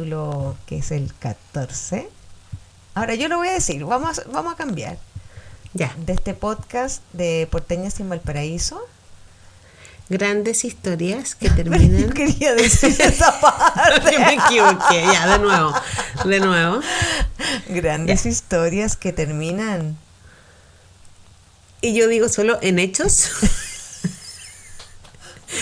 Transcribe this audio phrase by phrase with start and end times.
[0.00, 2.08] capítulo que es el 14.
[2.94, 4.98] Ahora yo lo voy a decir, vamos a, vamos a cambiar
[5.74, 8.80] Ya, de este podcast de Porteñas sin Valparaíso.
[10.08, 12.10] grandes historias que Yo terminan...
[12.14, 14.12] quería decir esa parte.
[14.12, 15.74] Yo me equivoqué, ya, de nuevo,
[16.24, 16.80] de nuevo.
[17.68, 19.98] Grandes historias que terminan.
[21.82, 23.30] Y yo digo solo en hechos.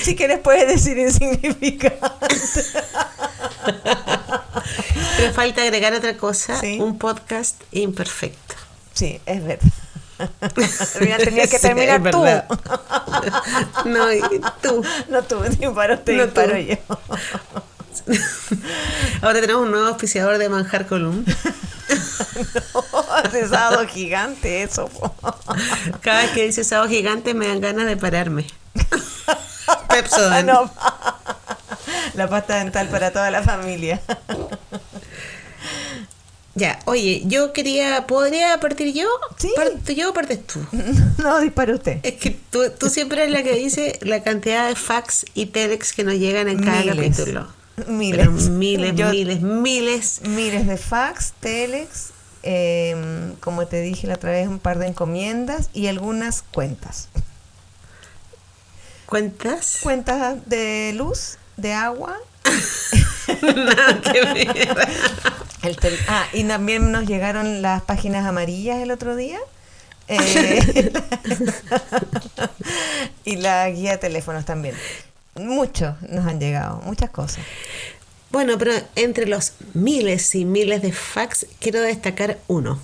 [0.02, 1.98] Si quieres puedes decir insignificante.
[5.16, 6.78] Pero falta agregar otra cosa, Sí.
[6.80, 8.54] un podcast imperfecto.
[8.92, 9.68] Sí, es verdad.
[11.00, 12.22] Mira, tenía que Sí, terminar es tú.
[12.22, 12.46] verdad.
[13.84, 14.06] No,
[14.62, 14.84] tú.
[15.08, 16.58] No tú, disparo usted, No disparo tú.
[16.58, 16.76] yo.
[19.22, 21.24] Ahora tenemos un nuevo auspiciador de Manjar Column.
[23.34, 24.88] Es sábado gigante eso.
[26.00, 28.46] Cada vez que dice sábado gigante me dan ganas de pararme.
[29.88, 30.46] Pepsodent.
[30.48, 30.70] No.
[32.14, 34.00] La pasta dental para toda la familia.
[36.54, 39.06] Ya, oye, yo quería, ¿podría partir yo?
[39.36, 39.52] Sí.
[39.54, 40.60] ¿Parto yo o partes tú?
[41.18, 42.00] No, dispara usted.
[42.02, 45.92] Es que tú, tú siempre eres la que dice la cantidad de fax y telex
[45.92, 47.16] que nos llegan en cada Miles.
[47.16, 47.46] capítulo.
[47.86, 48.18] Miles.
[48.18, 50.20] Pero miles, Yo- miles, miles.
[50.22, 52.08] Miles de fax, telex,
[52.42, 57.08] eh, como te dije la otra vez, un par de encomiendas y algunas cuentas.
[59.06, 59.78] ¿Cuentas?
[59.82, 62.16] Cuentas de luz, de agua.
[63.42, 64.88] Nada que ver.
[65.62, 65.76] el
[66.08, 69.38] ah, y también nos llegaron las páginas amarillas el otro día.
[70.08, 70.90] Eh,
[73.24, 74.74] y la guía de teléfonos también.
[75.34, 77.44] Muchos nos han llegado, muchas cosas.
[78.30, 82.78] Bueno, pero entre los miles y miles de fax, quiero destacar uno.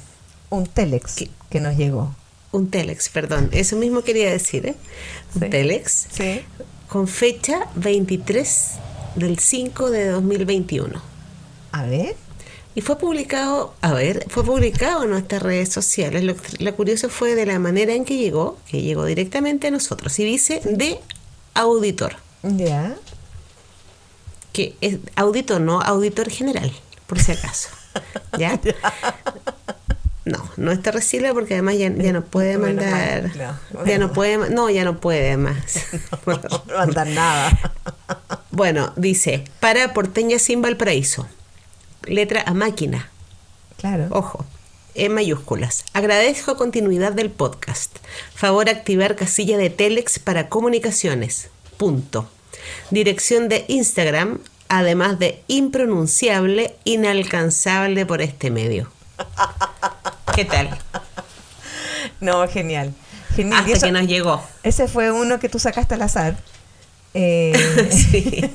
[0.50, 1.30] Un telex ¿Qué?
[1.50, 2.14] que nos llegó.
[2.52, 3.48] Un telex, perdón.
[3.52, 4.74] Eso mismo quería decir, ¿eh?
[5.34, 5.48] Un Sí.
[5.50, 6.42] telex Sí.
[6.94, 8.70] Con fecha 23
[9.16, 11.02] del 5 de 2021.
[11.72, 12.14] A ver.
[12.76, 16.22] Y fue publicado, a ver, fue publicado en nuestras redes sociales.
[16.22, 20.16] Lo, lo curioso fue de la manera en que llegó, que llegó directamente a nosotros.
[20.20, 21.00] Y dice de
[21.54, 22.94] auditor, Ya.
[24.52, 26.72] que es auditor, no auditor general,
[27.08, 27.70] por si acaso.
[28.38, 28.60] ¿Ya?
[30.24, 33.30] No, no está Resila porque además ya, ya no puede Bueno, mandar.
[33.32, 35.76] bueno, no, Ya no puede, no, ya no puede más.
[36.26, 36.40] No
[36.78, 37.72] mandar nada.
[38.50, 41.28] Bueno, dice, para Porteña sin Valparaíso.
[42.04, 43.10] Letra a máquina.
[43.76, 44.06] Claro.
[44.10, 44.46] Ojo,
[44.94, 45.84] en mayúsculas.
[45.92, 47.94] Agradezco continuidad del podcast.
[48.34, 51.48] Favor activar casilla de Telex para comunicaciones.
[51.76, 52.30] Punto.
[52.90, 58.90] Dirección de Instagram, además de impronunciable, inalcanzable por este medio.
[60.34, 60.70] ¿Qué tal?
[62.20, 62.92] No, genial.
[63.34, 63.60] Genial.
[63.60, 64.42] Hasta eso- que nos llegó.
[64.62, 66.36] Ese fue uno que tú sacaste al azar.
[67.16, 67.52] Eh,
[67.92, 68.20] Sí.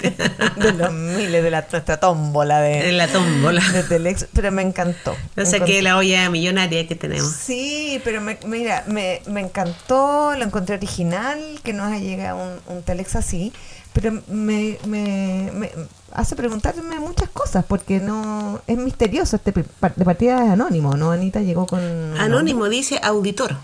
[0.58, 3.62] de los miles de la, nuestra tómbola de, la tómbola.
[3.72, 5.16] de Telex, pero me encantó.
[5.38, 7.31] No saqué la olla millonaria que tenemos.
[7.31, 12.38] Sí, pero me, mira, me, me encantó, lo encontré original, que nos haya llegado
[12.68, 13.53] un, un Telex así,
[13.94, 15.72] pero me, me, me
[16.14, 21.12] hace preguntarme muchas cosas, porque no es misterioso, este de partida es anónimo, ¿no?
[21.12, 21.80] Anita llegó con...
[22.18, 23.58] Anónimo dice auditor.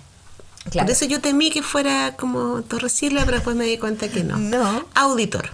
[0.69, 0.87] Claro.
[0.87, 4.37] Por eso yo temí que fuera como Torresila, pero después me di cuenta que no.
[4.37, 4.85] No.
[4.95, 5.49] Auditor.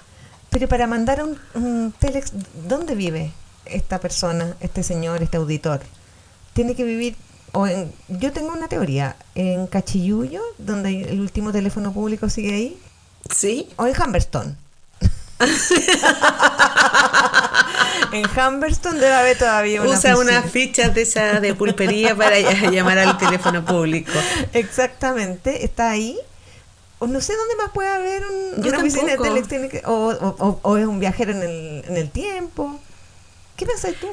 [0.50, 2.32] Pero para mandar un, un telex,
[2.68, 3.32] ¿dónde vive
[3.66, 5.82] esta persona, este señor, este auditor?
[6.54, 7.16] Tiene que vivir,
[7.54, 12.78] o en, yo tengo una teoría, en Cachiyuyo, donde el último teléfono público sigue ahí,
[13.30, 13.70] ¿Sí?
[13.78, 14.58] o en Humberston.
[18.12, 20.40] en Humberston debe haber todavía una Usa oficina.
[20.40, 22.38] unas fichas de esa de pulpería para
[22.72, 24.12] llamar al teléfono público.
[24.54, 26.18] Exactamente, está ahí.
[27.00, 31.00] O no sé dónde más puede haber un, una oficina de o, o- es un
[31.00, 32.80] viajero en el, en el tiempo.
[33.56, 34.08] ¿Qué pensás tú?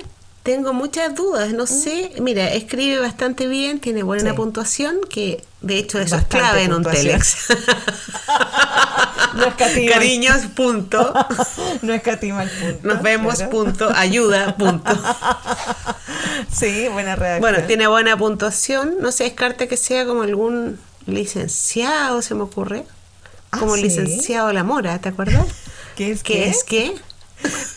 [0.49, 2.11] Tengo muchas dudas, no sé.
[2.21, 4.37] Mira, escribe bastante bien, tiene buena Sí.
[4.37, 7.49] puntuación, que de hecho eso Bastante es clave en un telex.
[9.35, 9.55] No.
[9.57, 11.13] Cariños, punto.
[11.83, 12.89] no escatima el punto.
[12.89, 13.51] Nos vemos, claro.
[13.51, 13.91] punto.
[13.95, 14.91] Ayuda, punto.
[16.51, 17.41] Sí, buena redacción.
[17.43, 18.95] Bueno, tiene buena puntuación.
[19.01, 22.85] No se descarta que sea como algún licenciado, se me ocurre.
[23.51, 23.83] Ah, Como ¿sí?
[23.83, 25.47] licenciado La Mora, ¿te acuerdas?
[25.95, 26.49] ¿Qué es ¿Qué qué?
[26.49, 26.95] es qué?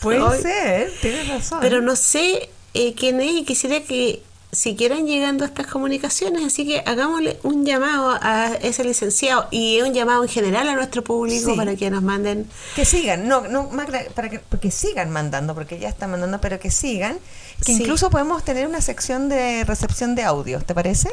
[0.00, 1.58] Puede ser, tienes razón.
[1.60, 6.80] Pero no sé eh, quién es y quisiera que siguieran llegando estas comunicaciones, así que
[6.80, 11.56] hagámosle un llamado a ese licenciado y un llamado en general a nuestro público Sí.
[11.56, 12.46] para que nos manden.
[12.76, 13.70] Que sigan, no, no,
[14.14, 17.18] para que, porque sigan mandando, porque ya están mandando, pero que sigan.
[17.64, 17.80] Que Sí.
[17.82, 21.08] incluso podemos tener una sección de recepción de audios, ¿te parece?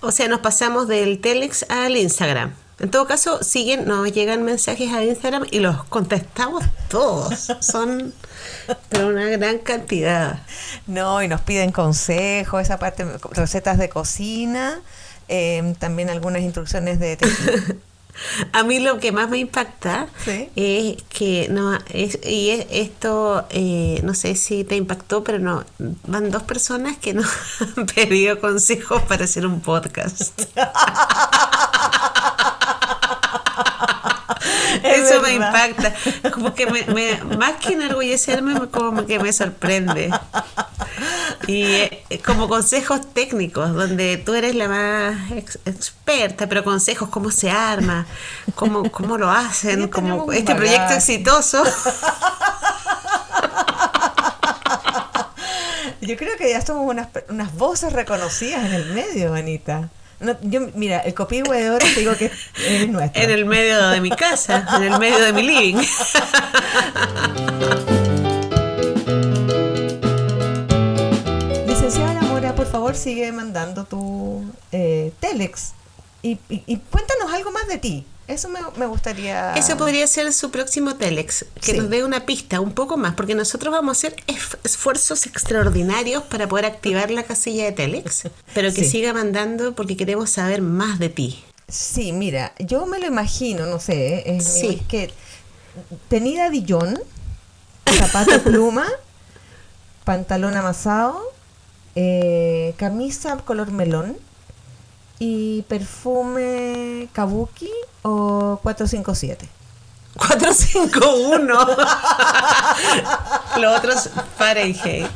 [0.00, 2.54] O sea, nos pasamos del Telex al Instagram.
[2.80, 7.52] En todo caso, siguen, nos llegan mensajes a Instagram y los contestamos todos.
[7.60, 8.14] Son
[8.90, 10.42] de una gran cantidad.
[10.86, 14.80] No, y nos piden consejos, esa parte, recetas de cocina,
[15.28, 17.18] eh, también algunas instrucciones de
[18.52, 20.08] A mí lo que más me impacta
[20.56, 25.64] es que no es, y es, esto eh, no sé si te impactó, pero no
[26.04, 27.26] van dos personas que nos
[27.76, 30.42] han pedido consejos para hacer un podcast.
[34.84, 35.94] Eso me impacta.
[36.32, 36.84] Como que me,
[37.36, 40.10] más que enorgullecerme, como que me sorprende.
[41.46, 45.30] Y eh, como consejos técnicos, donde tú eres la más
[45.64, 48.06] experta, pero consejos, cómo se arma,
[48.54, 51.62] cómo, cómo lo hacen, como este proyecto exitoso.
[56.00, 59.90] Yo creo que ya somos unas, unas voces reconocidas en el medio, Anita.
[60.20, 62.32] No, yo, mira, el copihue de oro digo que
[62.66, 63.22] es nuestro.
[63.22, 65.76] En el medio de mi casa, en el medio de mi living.
[71.66, 75.74] Licenciada Mora, por favor sigue mandando tu eh, telex
[76.22, 76.36] y,
[76.90, 78.04] cuéntanos algo más de ti.
[78.28, 79.54] Eso me, gustaría.
[79.54, 83.34] Eso podría ser su próximo Telex, que nos dé una pista un poco más, porque
[83.34, 84.16] nosotros vamos a hacer
[84.64, 90.28] esfuerzos extraordinarios para poder activar la casilla de Telex, pero que siga mandando porque queremos
[90.28, 91.42] saber más de ti.
[91.68, 94.82] Sí, mira, yo me lo imagino, no sé, es, sí.
[94.88, 95.10] que
[96.08, 97.00] tenida Dillon,
[97.86, 98.86] zapato pluma,
[100.04, 101.18] pantalón amasado,
[101.94, 104.18] eh, camisa color melón
[105.18, 107.70] y perfume Kabuki
[108.02, 109.48] o 457.
[110.16, 111.66] 451.
[113.60, 115.06] Los otros Fahrenheit.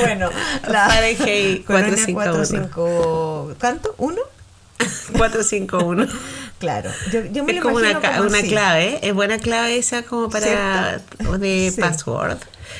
[0.00, 0.30] bueno,
[0.68, 3.56] la Fahrenheit 451.
[3.58, 3.94] ¿Cuánto?
[3.98, 4.20] ¿Uno?
[5.16, 6.06] 451.
[6.58, 9.00] Claro, yo, yo me es como una, una clave, ¿eh?
[9.02, 11.02] es buena clave esa como para
[11.38, 12.38] de password.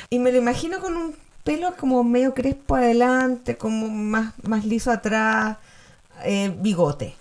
[0.08, 4.90] Y me lo imagino con un pelo como medio crespo adelante, como más, más liso
[4.90, 5.58] atrás,
[6.24, 7.14] eh, bigote.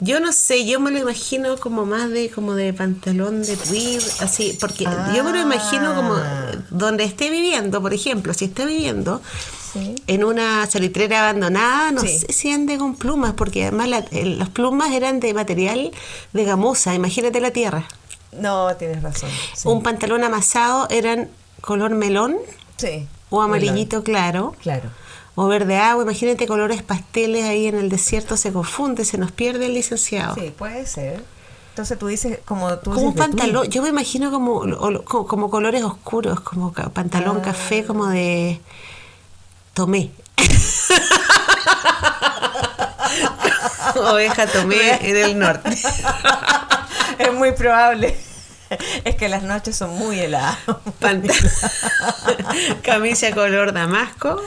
[0.00, 4.00] Yo no sé, yo me lo imagino como más de como de pantalón de tweed,
[4.20, 6.52] así, porque yo me lo imagino como ah.
[6.70, 9.20] donde esté viviendo, por ejemplo, si está viviendo
[10.06, 15.18] en una salitrera abandonada, no sé si ande con plumas, porque además las plumas eran
[15.18, 15.90] de material
[16.32, 17.88] de gamuza, imagínate la tierra.
[18.32, 19.30] No, tienes razón.
[19.64, 21.28] Un pantalón amasado eran
[21.60, 22.36] color melón.
[22.76, 23.08] Sí.
[23.30, 24.54] O amarillito claro.
[24.62, 24.90] Claro
[25.40, 29.66] o verde agua, imagínate colores pasteles ahí en el desierto, se confunde, se nos pierde
[29.66, 30.34] el licenciado.
[30.34, 31.22] Sí, puede ser.
[31.70, 34.64] Entonces tú dices, como tú Como un pantalón, yo me imagino como,
[35.04, 37.42] como, colores oscuros, como pantalón ah.
[37.42, 38.60] café, como de
[39.74, 40.10] Tomé.
[43.94, 45.70] Oveja Tomé en el norte.
[47.18, 48.16] es muy probable.
[49.04, 50.58] Es que las noches son muy heladas.
[52.82, 54.42] Camisa color damasco.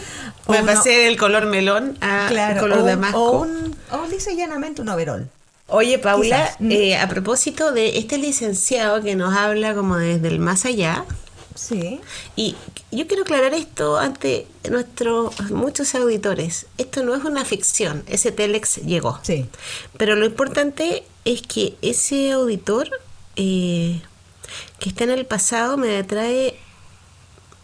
[0.48, 2.30] Me pasé del color melón a
[2.60, 3.20] color damasco.
[3.20, 5.30] O, un, o lisa llanamente un overol.
[5.68, 10.66] Oye, Paula, eh, a propósito de este licenciado que nos habla como desde el más
[10.66, 11.06] allá.
[11.56, 12.02] Sí.
[12.36, 12.58] Y
[12.92, 16.66] yo quiero aclarar esto ante nuestros muchos auditores.
[16.78, 18.04] Esto no es una ficción.
[18.08, 19.20] Ese Telex llegó.
[19.22, 19.46] Sí.
[19.98, 22.90] Pero lo importante es que ese auditor
[23.38, 24.02] eh,
[24.82, 26.58] que está en el pasado me trae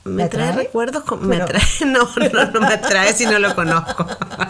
[0.06, 4.06] me trae, recuerdos me trae, no, no, no me trae si no lo conozco.
[4.38, 4.50] Ah,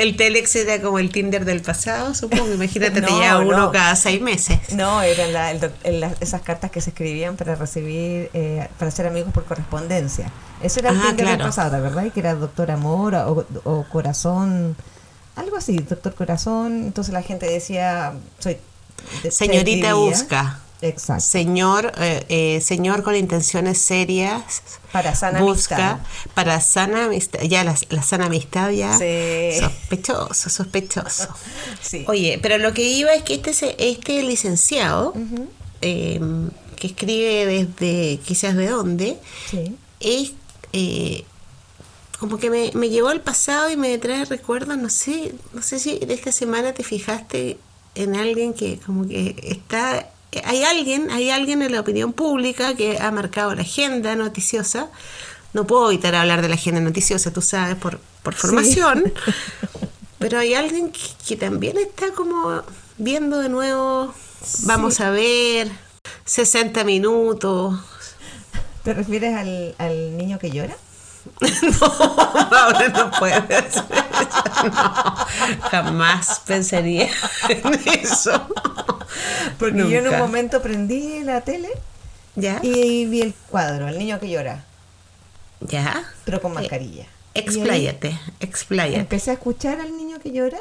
[0.00, 4.20] el Telex era como el Tinder del pasado supongo imagínate te lleva uno cada seis
[4.20, 4.58] meses.
[4.74, 5.60] No eran
[6.20, 10.32] esas cartas que se escribían para recibir eh, para ser amigos por correspondencia.
[10.62, 14.74] Eso era el ah, Tinder del pasado verdad y que era doctor amor o, corazón
[15.36, 16.84] algo así doctor corazón.
[16.86, 18.56] Entonces la gente decía soy
[19.30, 21.22] señorita busca Exacto.
[21.22, 24.62] Señor, eh, eh, señor con intenciones serias.
[24.90, 26.00] Para sana busca,
[26.34, 27.40] Para sana amistad.
[27.42, 28.92] Ya la, sana amistad ya.
[29.58, 31.28] Sospechoso, sospechoso.
[32.08, 35.14] Oye, pero lo que iba es que este, este licenciado,
[35.80, 39.18] em, que escribe desde quizás de dónde,
[40.00, 40.32] es...
[40.72, 41.24] Eh,
[42.18, 45.80] como que me, me llevó al pasado y me trae recuerdos, no sé, no sé
[45.80, 47.58] si esta semana te fijaste
[47.96, 50.11] en alguien que como que está
[50.44, 54.88] hay alguien, hay alguien en la opinión pública que ha marcado la agenda noticiosa.
[55.52, 59.12] No puedo evitar hablar de la agenda noticiosa, tú sabes, por, por formación.
[60.18, 60.92] Pero hay alguien
[61.26, 62.62] que, también está como
[62.96, 64.14] viendo de nuevo,
[64.60, 65.70] vamos a ver,
[66.24, 67.78] 60 minutos.
[68.84, 70.76] ¿Te refieres al, al niño que llora?
[71.80, 73.84] no, no puede ser.
[74.64, 75.16] no,
[75.70, 77.08] jamás pensaría
[77.48, 78.46] en eso.
[79.58, 81.68] Porque yo en un momento prendí la tele
[82.36, 82.60] ¿Ya?
[82.62, 84.64] y vi el cuadro, el niño que llora,
[85.60, 86.04] ¿Ya?
[86.24, 87.06] pero con Eh, mascarilla.
[87.34, 89.00] Expláyate, expláyate.
[89.00, 90.58] Empecé a escuchar al niño que llora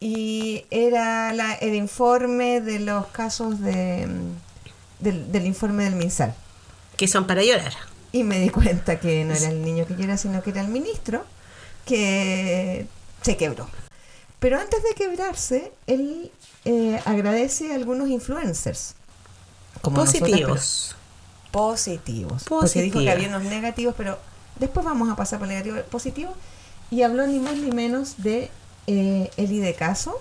[0.00, 6.34] y era la- el informe de los casos de, mm, del, del informe del MinSal.
[6.96, 7.72] Que son para llorar.
[8.12, 10.68] Y me di cuenta que no era el niño que llora, sino que era el
[10.68, 11.24] ministro
[11.84, 12.86] que
[13.22, 13.68] se quebró.
[14.38, 16.30] Pero antes de quebrarse, él
[16.64, 18.94] eh, agradece a algunos influencers.
[19.82, 20.94] como nosotras, Positivos.
[20.94, 21.04] pero
[21.52, 22.44] positivos.
[22.48, 24.18] Porque dijo que había unos negativos, pero
[24.58, 26.34] después vamos a pasar por negativo positivo.
[26.90, 28.50] Y habló ni más ni menos de
[28.86, 30.20] eh, Eli de Caso.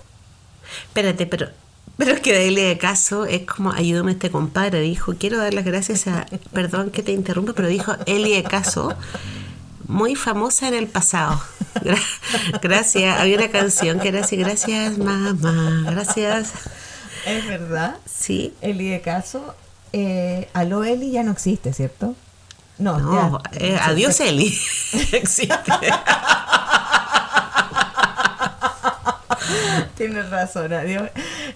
[0.88, 1.50] Espérate, pero,
[1.98, 4.80] pero es que darle de caso es como ayúdame este compadre.
[4.82, 8.96] Dijo, quiero dar las gracias a, perdón que te interrumpa, pero dijo Eli de caso,
[9.88, 11.42] muy famosa en el pasado.
[11.76, 16.52] Gra- gracias, había una canción que era así, gracias mamá, gracias.
[17.26, 17.98] Es verdad.
[18.06, 19.56] Sí, Eli de Caso.
[19.94, 22.16] Eh, Aló Eli ya no existe, ¿cierto?
[22.80, 23.60] No, no, ya.
[23.60, 24.48] eh, adiós Eli.
[25.12, 25.54] Existe.
[29.96, 31.10] Tienes razón, adiós.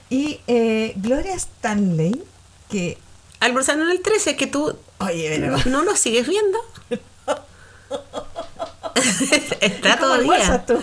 [0.09, 2.23] Y eh, Gloria Stanley,
[2.69, 2.97] que.
[3.39, 5.57] Almorzando en el 13, que tú Oye, pero.
[5.69, 6.57] no lo sigues viendo.
[9.61, 10.65] Está ¿Cómo todavía.
[10.65, 10.73] tú?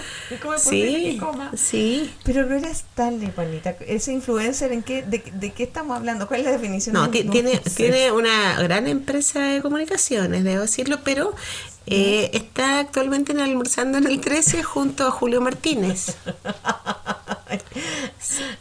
[0.40, 1.50] ¿Cómo es posible Sí, coma?
[1.56, 2.14] sí.
[2.24, 6.26] Pero Gloria Stanley, Juanita, ese influencer, ¿en qué, de, de qué estamos hablando?
[6.28, 6.94] ¿Cuál es la definición?
[6.94, 11.34] No, de tiene, tiene una gran empresa de comunicaciones, debo decirlo, pero
[11.86, 16.16] eh, está actualmente en almorzando en el 13 junto a Julio Martínez.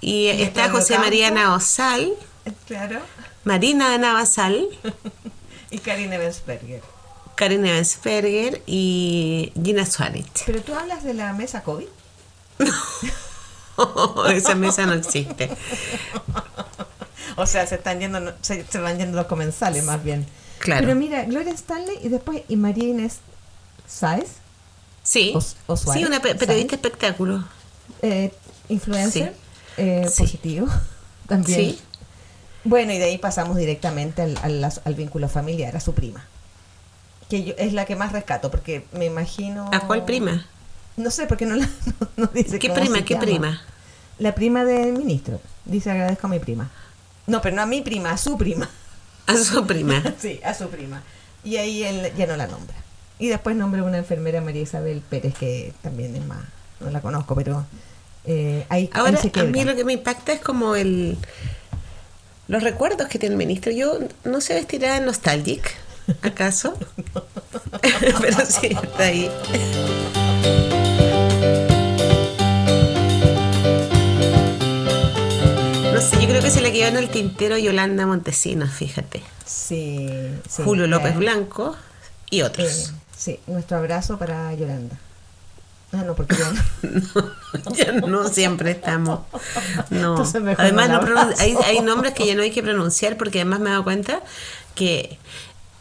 [0.02, 1.06] Y Y está José Campo.
[1.08, 2.14] María Navasal,
[2.68, 3.00] Claro.
[3.44, 4.68] Marina Navasal,
[5.72, 6.82] Y Karine Bensberger.
[7.36, 10.44] Karen Evensberger y Gina Swanich.
[10.46, 11.88] Pero tú hablas de la mesa COVID.
[14.34, 15.50] Esa mesa no existe.
[17.36, 20.24] O sea, se están yendo, no- se, se van yendo los comensales más bien.
[20.60, 20.82] Claro.
[20.86, 23.22] Pero mira, Gloria Stanley y después y María Inés
[23.88, 24.28] Sáez,
[25.02, 25.34] Sí,
[25.92, 27.44] sí una pe- periodista espectáculo.
[28.04, 28.32] eh,
[28.70, 29.82] influencer, Sí.
[29.82, 30.22] eh, Sí.
[30.22, 30.68] positivo
[31.28, 31.60] también.
[31.60, 31.80] Sí.
[32.66, 36.24] Bueno, y de ahí pasamos directamente al, al- al vínculo familiar, a su prima.
[37.34, 39.68] Que yo, es la que más rescato, porque me imagino...
[39.74, 40.46] ¿A cuál prima?
[40.98, 41.66] No sé, porque no, la,
[42.00, 42.98] no, no dice ¿Qué cómo prima?
[43.00, 43.25] se ¿Qué llama.
[43.25, 43.62] prima?
[44.20, 45.42] La prima del ministro.
[45.66, 46.70] Dice agradezco a mi prima.
[47.25, 48.70] No, pero no a mi prima, a su prima.
[49.25, 50.04] A su prima.
[50.20, 51.02] Sí, a su prima.
[51.44, 52.75] Y ahí él ya no la nombra.
[53.18, 56.44] Y después nombra una enfermera María Isabel Pérez, que también es más,
[56.82, 57.66] no la conozco, pero
[58.25, 61.18] eh, ahí, ahí Ahora, se a mí lo que me impacta es como el
[62.48, 63.72] los recuerdos que tiene el ministro.
[63.72, 65.74] Yo no se vestirá nostalgic,
[66.22, 66.77] ¿acaso?
[68.22, 69.29] Pero sí está ahí.
[75.93, 79.22] No sé, yo creo que se le quedó en el tintero Yolanda Montesinos, fíjate.
[79.45, 80.10] Sí,
[80.50, 81.75] sí, Julio López eh, Blanco
[82.29, 82.93] y eh, otros.
[83.15, 84.98] sí, nuestro abrazo para Yolanda.
[85.91, 89.19] Ah, no, porque yo ya no siempre estamos.
[89.91, 90.15] No.
[90.57, 93.69] Además, no no hay, hay nombres que ya no hay que pronunciar porque además me
[93.69, 94.24] he dado cuenta
[94.74, 95.19] que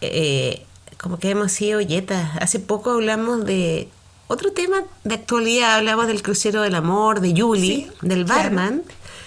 [0.02, 0.66] eh,
[0.98, 2.30] como que hemos sido yetas.
[2.40, 3.88] Hace poco hablamos de
[4.28, 8.42] otro tema de actualidad, hablamos del crucero del amor, de Julie, Sí, del claro.
[8.42, 8.82] barman.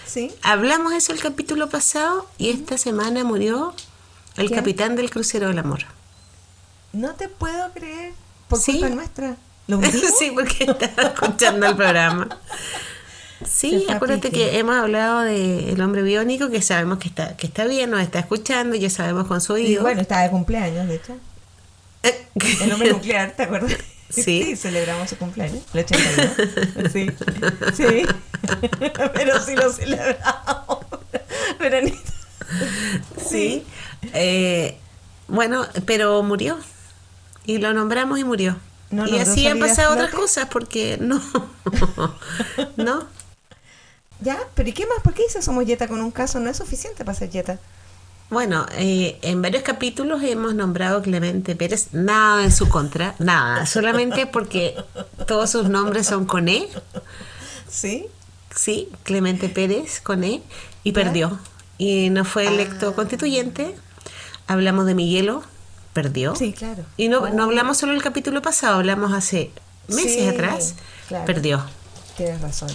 [0.05, 3.73] Sí, Hablamos eso el capítulo pasado y esta semana murió
[4.37, 5.81] el capitán del crucero del amor.
[6.93, 8.13] no te puedo creer
[8.47, 8.73] por Sí.
[8.79, 9.35] culpa nuestra.
[10.19, 12.29] Sí, porque estaba escuchando el programa.
[13.47, 17.91] Sí, acuérdate que hemos hablado del hombre biónico, que sabemos que está, que está bien,
[17.91, 19.81] nos está escuchando, ya sabemos con su Y oído.
[19.83, 21.17] bueno, estaba de cumpleaños, de hecho.
[22.61, 23.73] El hombre nuclear, ¿te acuerdas?
[24.07, 24.55] Sí.
[24.55, 26.91] celebramos su cumpleaños, el 82.
[26.93, 27.09] Sí,
[27.75, 28.05] sí.
[29.13, 30.85] Pero sí lo celebramos.
[31.59, 31.97] Verónica.
[33.17, 33.65] sí.
[34.13, 34.77] Eh,
[35.27, 36.57] bueno, pero murió.
[37.45, 38.57] Y lo nombramos y murió.
[38.91, 41.19] No y así han pasado otras cosas, porque no.
[42.77, 43.07] no.
[44.21, 44.39] ¿Ya?
[44.55, 44.99] ¿Pero y qué más?
[45.03, 46.39] ¿Por qué dice somos yeta con un caso?
[46.39, 47.59] No es suficiente para ser yeta.
[48.29, 53.67] Bueno, eh, en varios capítulos hemos nombrado a Clemente Pérez, nada en su contra, nada,
[53.67, 54.75] solamente porque
[55.27, 56.67] todos sus nombres son con E,
[57.69, 58.07] ¿Sí?
[58.55, 60.41] sí, Clemente Pérez con E,
[60.83, 60.93] y ¿Ya?
[60.95, 61.39] perdió.
[61.77, 62.95] Y no fue electo Ah.
[62.95, 63.75] constituyente.
[64.47, 65.43] Hablamos de Miguelo,
[65.93, 66.35] perdió.
[66.35, 66.83] Sí, claro.
[66.97, 67.29] Y no, Oh.
[67.29, 69.51] no hablamos solo el capítulo pasado, hablamos hace
[69.87, 70.73] meses Sí, atrás,
[71.09, 71.25] claro.
[71.25, 71.63] perdió.
[72.17, 72.69] Tienes razón.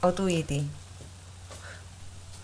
[0.00, 0.66] O tu Iti.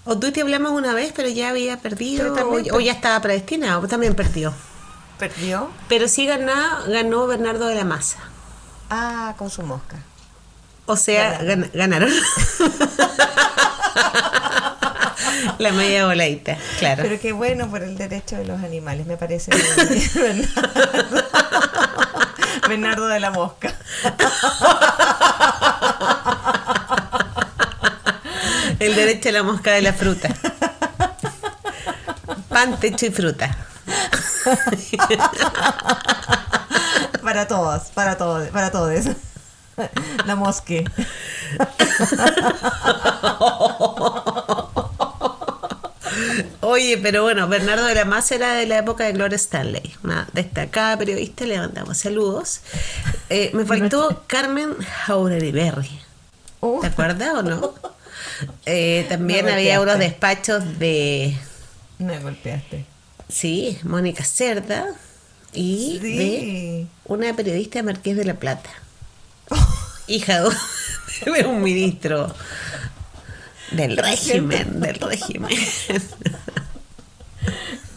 [0.04, 3.87] O tú te hablamos una vez, pero ya había perdido, también o, ya estaba predestinado,
[3.88, 4.52] también perdió.
[5.18, 5.70] ¿Perdió?
[5.88, 6.52] Pero sí ganó,
[6.88, 8.18] ganó Bernardo de la Maza.
[8.90, 9.96] Ah, con su mosca.
[10.87, 12.11] O sea, gan- ganaron.
[15.58, 17.02] La media voladita, claro.
[17.02, 19.50] Pero qué bueno por el derecho de los animales, me parece.
[20.14, 21.25] Bernardo,
[22.68, 23.73] Bernardo de la Mosca.
[28.78, 30.28] El derecho a la mosca de la fruta.
[32.49, 33.57] Pan, techo y fruta.
[37.23, 39.07] Para todos, para todos, para todos.
[40.26, 40.85] La mosque.
[46.61, 50.28] Oye, pero bueno, Bernardo de la Maza era de la época de Gloria Stanley, una
[50.33, 52.61] destacada periodista, le mandamos saludos.
[53.31, 54.76] Eh, me faltó Carmen
[55.07, 56.00] Jauregui
[56.61, 57.75] Uh, ¿te acuerdas o no?
[58.66, 61.37] Eh, también había unos despachos de,
[61.99, 62.85] me golpeaste.
[63.28, 64.87] sí, Mónica Cerda
[65.52, 68.71] y de una periodista Marqués de la Plata,
[70.07, 72.35] hija de, un ministro
[73.71, 75.57] del régimen, del régimen.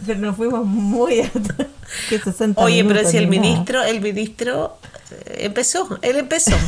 [0.06, 1.68] Pero nos fuimos muy atrás.
[2.08, 4.78] Que 60 Oye, pero si el ministro, el ministro
[5.26, 6.52] empezó, él empezó.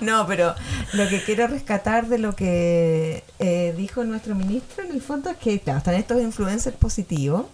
[0.00, 0.54] No, pero
[0.92, 5.36] lo que quiero rescatar de lo que eh, dijo nuestro ministro en el fondo es
[5.36, 7.46] que, claro, están estos influencers positivos,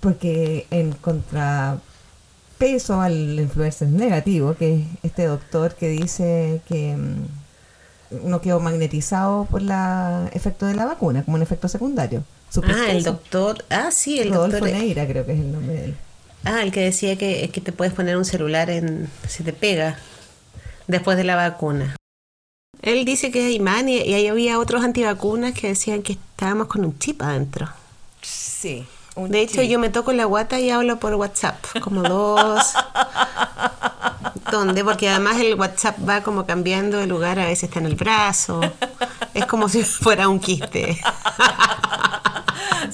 [0.00, 1.80] porque en contrapeso
[3.00, 9.60] al influencer negativo, que es este doctor que dice que mm, no quedó magnetizado por
[9.60, 9.70] el
[10.32, 12.24] efecto de la vacuna, como un efecto secundario.
[12.64, 14.76] Ah, el doctor, ah, sí, el Rodolfo doctor.
[14.76, 15.96] Neira creo que es el nombre de él.
[16.44, 19.98] Ah, el que decía que, que te puedes poner un celular en, si te pega,
[20.86, 21.96] después de la vacuna.
[22.82, 26.66] Él dice que es imán y, y ahí había otros antivacunas que decían que estábamos
[26.68, 27.68] con un chip adentro.
[28.22, 28.86] Sí.
[29.16, 29.70] un De hecho, chip.
[29.70, 32.72] yo me toco la guata y hablo por WhatsApp, como dos.
[34.50, 34.82] ¿Dónde?
[34.82, 38.60] Porque además el WhatsApp va como cambiando de lugar, a veces está en el brazo.
[39.34, 40.98] Es como si fuera un quiste.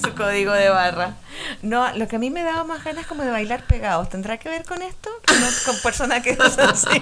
[0.09, 1.15] Su código de barra.
[1.61, 4.09] No, lo que a mí me daba más ganas como de bailar pegados.
[4.09, 5.09] ¿Tendrá que ver con esto?
[5.27, 7.01] Ot- con personas que usan así.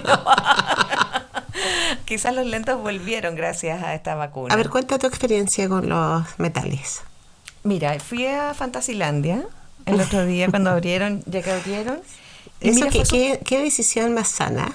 [2.06, 4.54] Quizás los lentos volvieron gracias a esta vacuna.
[4.54, 7.02] A ver, cuenta tu experiencia con los metales.
[7.64, 9.44] Mira, fui a Fantasilandia
[9.86, 12.00] el otro día cuando abrieron, ya que abrieron.
[12.62, 14.72] y Eso, mira, ¿qué, fue su- qué, qué decisión más sana?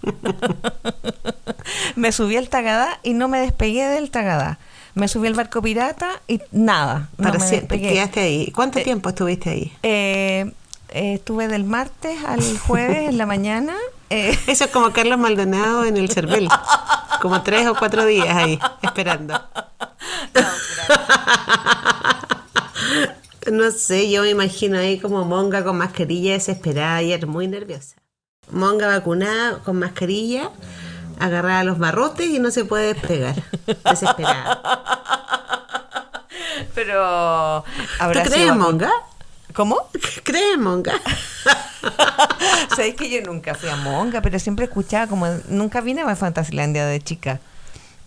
[1.96, 4.58] me subí al Tagadá y no me despegué del Tagadá.
[4.98, 7.08] Me subí al barco pirata y nada.
[7.18, 8.50] no Para siempre, quedaste ahí.
[8.50, 9.72] ¿Cuánto Eh, tiempo estuviste ahí?
[9.82, 10.52] Eh,
[10.90, 13.74] eh, estuve del martes al jueves en la mañana.
[14.10, 16.48] eh, Eso es como Carlos Maldonado en el Cervel.
[17.22, 19.40] Como tres o cuatro días ahí, esperando.
[23.52, 27.96] No sé, yo me imagino ahí como Monga con mascarilla desesperada ayer, muy nerviosa.
[28.50, 30.50] Monga vacunada con mascarilla,
[31.18, 33.34] agarrada a los barrotes y no se puede despegar.
[33.84, 34.62] Desesperada.
[36.74, 37.64] Pero.
[37.64, 38.90] ¿Tú ¿habrá crees en vacu- Monga?
[39.54, 39.76] ¿Cómo?
[40.24, 40.92] ¿Crees en Monga?
[42.74, 45.26] Sabéis que yo nunca fui a Monga, pero siempre escuchaba como.
[45.48, 47.40] Nunca vine a Fantasilandia de chica.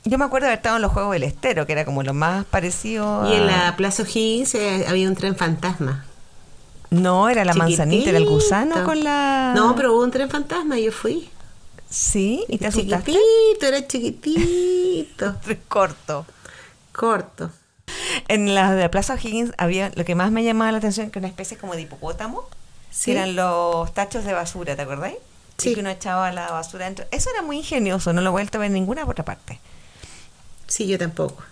[0.04, 2.14] Yo me acuerdo de haber estado en los Juegos del Estero, que era como lo
[2.14, 3.30] más parecido.
[3.32, 6.06] Y en la Plaza O'Higgins eh, había un tren fantasma.
[6.90, 9.54] No, era la manzanita, era el gusano con la.
[9.56, 11.30] No, pero hubo un tren fantasma, yo fui.
[11.92, 13.12] Sí, y te asustaste.
[13.12, 15.36] Chiquitito, era chiquitito,
[15.68, 16.26] Corto.
[16.94, 17.52] corto.
[18.30, 21.20] En la de la Plaza O'Higgins había lo que más me llamaba la atención, que
[21.20, 22.48] era una especie como de hipopótamo.
[22.90, 23.12] Sí.
[23.12, 25.18] Que eran los tachos de basura, ¿te acordáis?
[25.58, 25.72] Sí.
[25.72, 27.06] Y que uno echaba la basura dentro.
[27.12, 29.60] Eso era muy ingenioso, no lo he vuelto a ver en ninguna otra parte.
[30.68, 31.44] Sí, yo tampoco.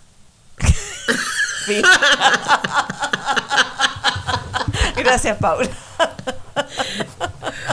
[4.96, 5.70] Gracias, Paula.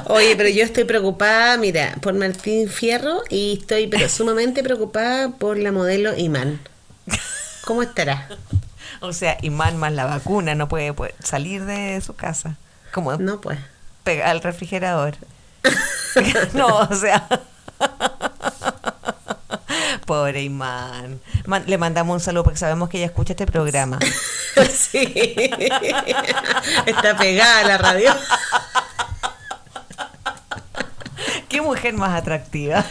[0.08, 5.58] Oye, pero yo estoy preocupada, mira, por Martín Fierro y estoy pero sumamente preocupada por
[5.58, 6.60] la modelo Iman.
[7.64, 8.28] ¿Cómo estará?
[9.00, 12.56] O sea, imán más la vacuna, no puede, puede salir de su casa.
[12.92, 13.58] Como No, pues.
[14.04, 15.16] pega al refrigerador.
[16.54, 17.26] no, o sea.
[20.06, 21.20] Pobre Imán.
[21.46, 23.98] Man- le mandamos un saludo porque sabemos que ella escucha este programa.
[24.72, 25.12] Sí.
[26.86, 28.10] Está pegada a la radio.
[31.56, 32.84] Qué mujer más atractiva.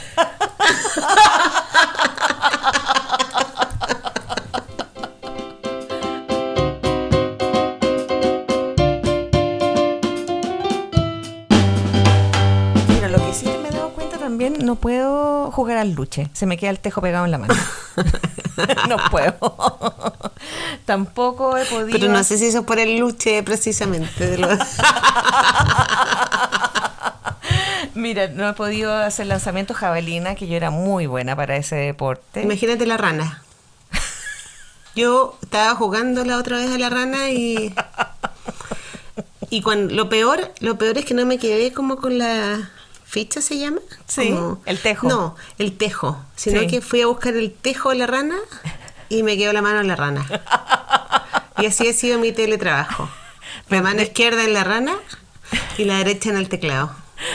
[12.88, 16.32] Mira, lo que sí me he dado cuenta también, no puedo jugar al luche.
[16.34, 17.54] Se me queda el tejo pegado en la mano.
[18.90, 19.36] no puedo.
[20.86, 21.92] Tampoco he podido.
[21.92, 24.26] Pero no sé si eso es por el luche precisamente.
[24.26, 24.38] de
[27.96, 32.42] Mira, no he podido hacer lanzamiento jabalina, que yo era muy buena para ese deporte.
[32.42, 33.42] Imagínate la rana.
[34.96, 37.74] Yo estaba jugando la otra vez a la rana y.
[39.50, 42.70] Y cuando, lo peor, lo peor es que no me quedé como con la
[43.06, 43.80] ficha se llama.
[44.08, 45.08] Sí, Como- el tejo.
[45.08, 46.18] No, el tejo.
[46.36, 46.68] Sino Sí.
[46.68, 48.36] que fui a buscar el tejo de la rana
[49.10, 50.26] y me quedó la mano en la rana.
[51.60, 53.10] Y así ha sido mi teletrabajo.
[53.70, 54.96] La mano izquierda en la rana
[55.78, 56.94] y la derecha en el teclado.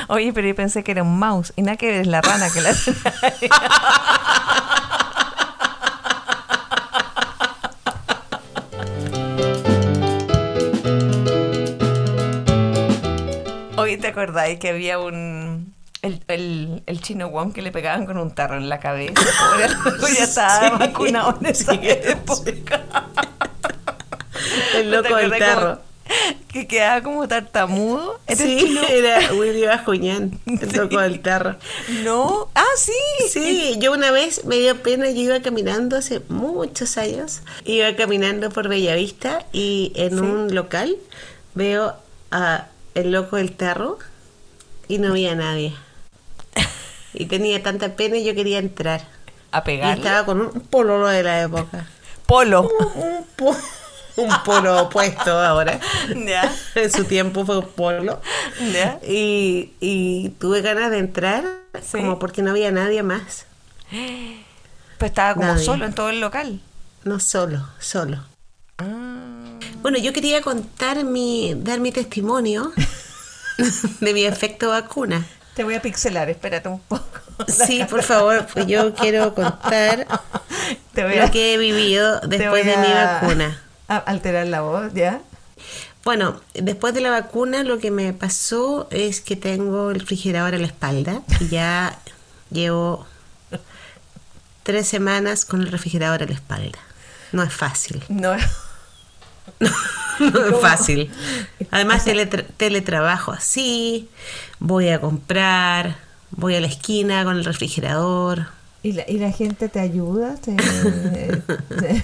[0.08, 2.50] Oye, pero yo pensé que era un mouse y nada que ver, es la rana
[2.50, 2.72] que la
[13.76, 15.74] Oye, ¿te acordáis que había un...
[16.02, 19.12] El, el, el chino Wong que le pegaban con un tarro en la cabeza?
[20.00, 22.80] Pobre ya estaba Sí, vacunado en esa sí, época.
[24.74, 25.60] El ¿No te loco del tarro.
[25.76, 25.89] como-
[26.52, 28.18] Que quedaba como tartamudo.
[28.26, 28.82] ¿Era el Sí, chino?
[28.88, 30.76] era Willy Bajuñán, el Sí.
[30.76, 31.56] loco del tarro.
[32.02, 32.48] No.
[32.54, 32.92] Ah, sí.
[33.28, 38.50] Sí, yo una vez me dio pena, yo iba caminando hace muchos años, iba caminando
[38.50, 40.16] por Bellavista y en Sí.
[40.20, 40.96] un local
[41.54, 41.94] veo
[42.30, 43.98] a el loco del tarro
[44.88, 45.72] y no había nadie.
[47.14, 49.02] Y tenía tanta pena y yo quería entrar.
[49.52, 49.94] A Y pegarle.
[50.02, 51.88] estaba con un pololo de la época.
[52.26, 52.62] Polo.
[52.94, 53.56] Un, po-
[54.22, 55.78] un polo opuesto ahora.
[56.26, 56.52] Ya.
[56.74, 58.20] En su tiempo fue un polo.
[58.72, 58.98] Ya.
[59.06, 61.44] Y, y tuve ganas de entrar,
[61.82, 61.98] Sí.
[61.98, 63.46] como porque no había nadie más.
[64.98, 65.64] Pues estaba como Nadie.
[65.64, 66.60] solo en todo el local.
[67.04, 68.22] No solo, solo.
[68.78, 69.58] Ah.
[69.82, 72.72] Bueno, yo quería contar mi, dar mi testimonio
[74.00, 75.26] de mi efecto vacuna.
[75.54, 77.04] Te voy a pixelar, espérate un poco.
[77.48, 80.06] Sí, por favor, pues yo quiero contar
[80.92, 83.58] Te voy lo que he vivido después de mi vacuna.
[83.98, 85.20] Alterar la voz, ¿ya?
[86.04, 90.58] Bueno, después de la vacuna lo que me pasó es que tengo el refrigerador a
[90.58, 91.98] la espalda y ya
[92.50, 93.06] llevo
[94.62, 96.78] tres semanas con el refrigerador a la espalda.
[97.32, 98.02] No es fácil.
[98.08, 98.34] No.
[100.20, 101.10] No es fácil.
[101.70, 104.08] Además, teletra- teletrabajo así,
[104.58, 105.96] voy a comprar,
[106.30, 108.48] voy a la esquina con el refrigerador.
[108.82, 110.36] ¿Y la, y la gente te ayuda?
[110.36, 112.02] ¿Te, te,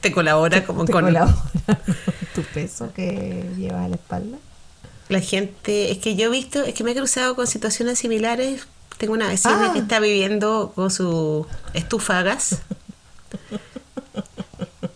[0.00, 1.36] Te colabora como con colabora
[2.34, 4.36] tu peso que llevas a la espalda?
[5.08, 5.90] la gente.
[5.90, 8.66] Es que yo he visto, es que me he cruzado con situaciones similares.
[8.98, 9.72] Tengo una vecina Ah.
[9.72, 12.58] que está viviendo con su estufa a gas.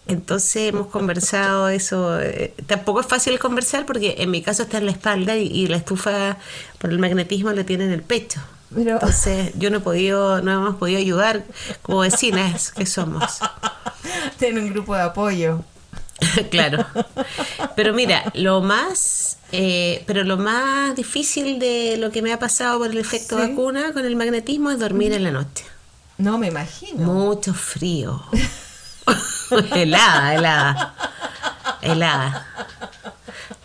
[0.08, 2.20] Entonces hemos conversado eso.
[2.20, 5.66] eh, tampoco es fácil conversar porque en mi caso está en la espalda y, y
[5.68, 6.36] la estufa
[6.78, 8.40] por el magnetismo le tiene en el pecho.
[8.74, 11.44] Pero, Entonces yo no he podido, no hemos podido ayudar
[11.82, 13.38] como vecinas que somos.
[14.38, 15.60] tiene un grupo de apoyo.
[16.50, 16.86] claro.
[17.76, 22.78] Pero mira, lo más, eh, pero lo más difícil de lo que me ha pasado
[22.78, 23.48] por el efecto Sí.
[23.48, 25.64] vacuna con el magnetismo es dormir en la noche.
[26.18, 27.04] No, me imagino.
[27.04, 28.22] Mucho frío.
[29.74, 30.94] helada, helada.
[31.80, 32.46] Helada.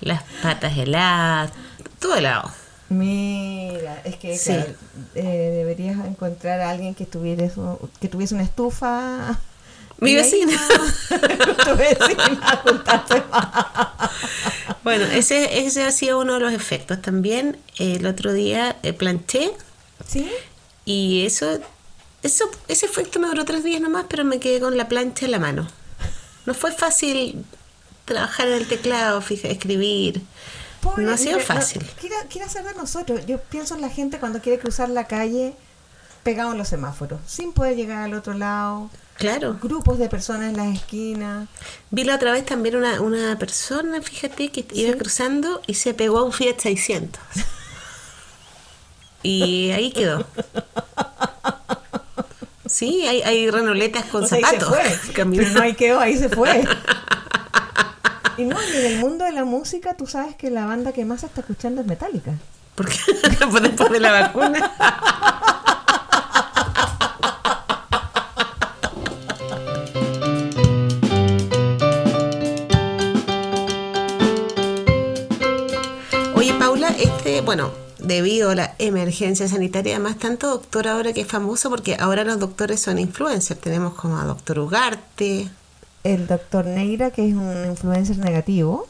[0.02, 1.52] Las patas heladas.
[2.00, 2.52] Todo helado.
[2.90, 4.52] Mira, es que Sí.
[4.54, 4.72] claro,
[5.16, 9.40] eh, deberías encontrar a alguien que tuviera eso- que tuviese una estufa.
[10.00, 10.54] Mi vecina.
[11.66, 12.62] tu vecina.
[14.84, 17.02] Bueno, ese, ese ha sido uno de los efectos.
[17.02, 19.52] También el otro día eh, planché
[20.08, 20.30] ¿Sí?
[20.86, 21.60] y eso,
[22.24, 25.32] eso, ese efecto me duró tres días nomás, pero me quedé con la plancha en
[25.32, 25.68] la mano.
[26.46, 27.44] No fue fácil
[28.06, 30.22] trabajar en el teclado, fija, escribir.
[30.82, 31.84] Pobre, no ha sido mira, no, fácil.
[32.00, 33.26] quiere, quiere hacer de nosotros.
[33.26, 35.54] Yo pienso en la gente cuando quiere cruzar la calle
[36.24, 38.90] pegado en los semáforos, sin poder llegar al otro lado.
[39.18, 39.58] Claro.
[39.62, 41.48] Grupos de personas en las esquinas.
[41.90, 46.20] Vi la otra vez también una, una persona, fíjate, que iba cruzando y se pegó
[46.20, 47.20] a un Fiat 600.
[49.24, 50.26] Y ahí quedó.
[52.68, 54.70] Sí, hay, hay renoletas con O sea, ahí se zapatos.
[54.70, 55.14] fue.
[55.36, 56.64] Pero no ahí quedó, ahí se fue.
[58.38, 61.04] Y no, y en el mundo de la música, tú sabes que la banda que
[61.06, 62.34] más se está escuchando es Metallica.
[62.76, 62.94] Porque
[63.50, 64.72] pues después de la vacuna.
[76.36, 81.28] Oye, Paula, este, bueno, debido a la emergencia sanitaria, además tanto doctor ahora que es
[81.28, 83.60] famoso, porque ahora los doctores son influencers.
[83.60, 85.50] Tenemos como a doctor Ugarte.
[86.04, 88.88] El doctor Neira, que es un influencer negativo.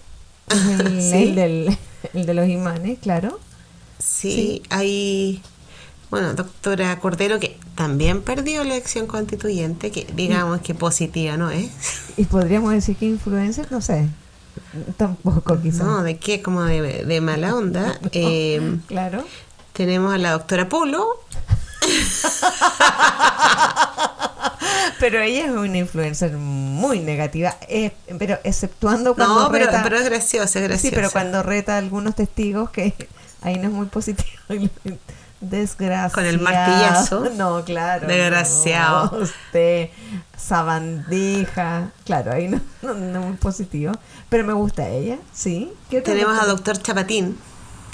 [0.50, 1.14] Es el, Sí.
[1.24, 1.78] el del,
[2.14, 3.40] el de los imanes, claro.
[4.00, 4.64] Sí, Sí.
[4.70, 5.42] hay,
[6.12, 11.70] bueno, doctora Cordero que también perdió la elección constituyente, que digamos que positiva no es.
[12.18, 14.08] Y podríamos decir que influencer, no sé.
[14.98, 15.84] Tampoco, quizás.
[15.86, 16.42] No, ¿de qué?
[16.42, 18.00] Como de, de mala onda.
[18.12, 19.24] Eh, Claro.
[19.74, 21.06] Tenemos a la doctora Polo.
[25.00, 29.84] Pero ella es una influencer muy negativa, eh, pero exceptuando cuando No, pero, reta...
[29.84, 30.90] pero es graciosa, es graciosa.
[30.90, 32.94] Sí, pero cuando reta a algunos testigos que
[33.42, 34.30] ahí no es muy positivo.
[35.40, 36.14] Desgraciado.
[36.14, 37.30] Con el martillazo.
[37.38, 38.08] No, claro.
[38.08, 39.12] Desgraciado.
[39.12, 39.18] no.
[39.24, 39.90] usted,
[40.36, 41.92] sabandija.
[42.06, 43.94] Claro, ahí no, no, no es muy positivo.
[44.30, 45.72] Pero me gusta ella, sí.
[45.90, 47.38] ¿Qué otra Tenemos a doctor Chapatín.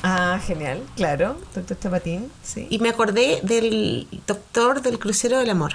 [0.04, 1.38] Ah, genial, claro.
[1.56, 2.68] Doctor Chapatín, sí.
[2.70, 5.74] Y me acordé del doctor del crucero del amor.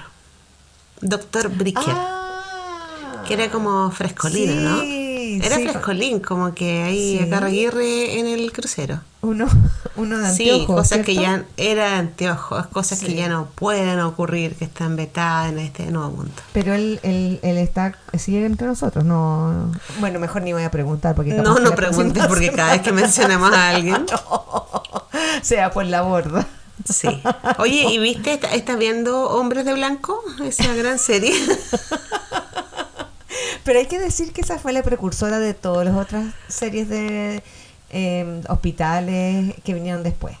[1.01, 1.83] Doctor Bricker.
[1.87, 3.23] Ah.
[3.27, 5.45] que era como frescolino, Sí, ¿no?
[5.45, 5.67] Era sí.
[5.67, 7.23] frescolín, como que ahí Sí.
[7.23, 9.01] a Carraguirre en el crucero.
[9.21, 9.47] Uno,
[9.97, 13.15] uno de sí, anteojos, cosas que ya era anteojos, cosas que Sí.
[13.15, 16.31] ya no pueden ocurrir, que están vetadas en este nuevo mundo.
[16.53, 19.71] Pero él, él, él está, sigue entre nosotros, no...
[19.99, 21.33] Bueno, mejor ni voy a preguntar porque...
[21.33, 24.05] No, no preguntes porque cada vez que mencionamos a alguien.
[25.43, 26.47] sea por la borda.
[26.87, 27.07] Sí.
[27.57, 28.33] Oye, ¿y viste?
[28.33, 30.23] ¿Estás estás viendo Hombres de Blanco?
[30.43, 31.33] Esa gran serie.
[33.63, 37.43] Pero hay que decir que esa fue la precursora de todas las otras series de
[37.91, 40.35] eh, hospitales que vinieron después.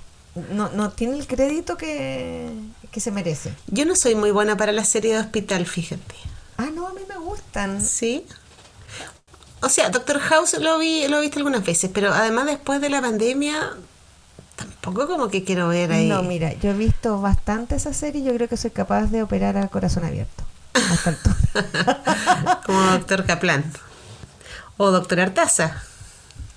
[0.51, 2.49] No, no tiene el crédito que,
[2.91, 3.53] que se merece.
[3.67, 6.15] Yo no soy muy buena para la serie de hospital, fíjate.
[6.57, 7.85] Ah, no, a mí me gustan.
[7.85, 8.25] Sí.
[9.61, 12.89] O sea, Doctor House lo vi, lo he visto algunas veces, pero además después de
[12.89, 13.73] la pandemia,
[14.59, 16.07] tampoco como que quiero ver ahí.
[16.07, 19.23] No, mira, yo he visto bastante esa serie y yo creo que soy capaz de
[19.23, 20.43] operar a corazón abierto.
[22.65, 23.63] Como Doctor Kaplan.
[24.77, 25.81] O Doctor Artaza.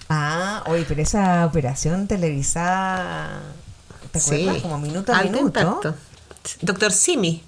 [0.08, 3.40] Ah, oye, pero esa operación televisada,
[4.12, 4.62] ¿te acuerdas?
[4.62, 5.60] Como minuto a Alto minuto.
[5.60, 5.94] impacto.
[6.60, 7.42] Doctor Simi.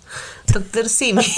[0.47, 1.25] Doctor Simi.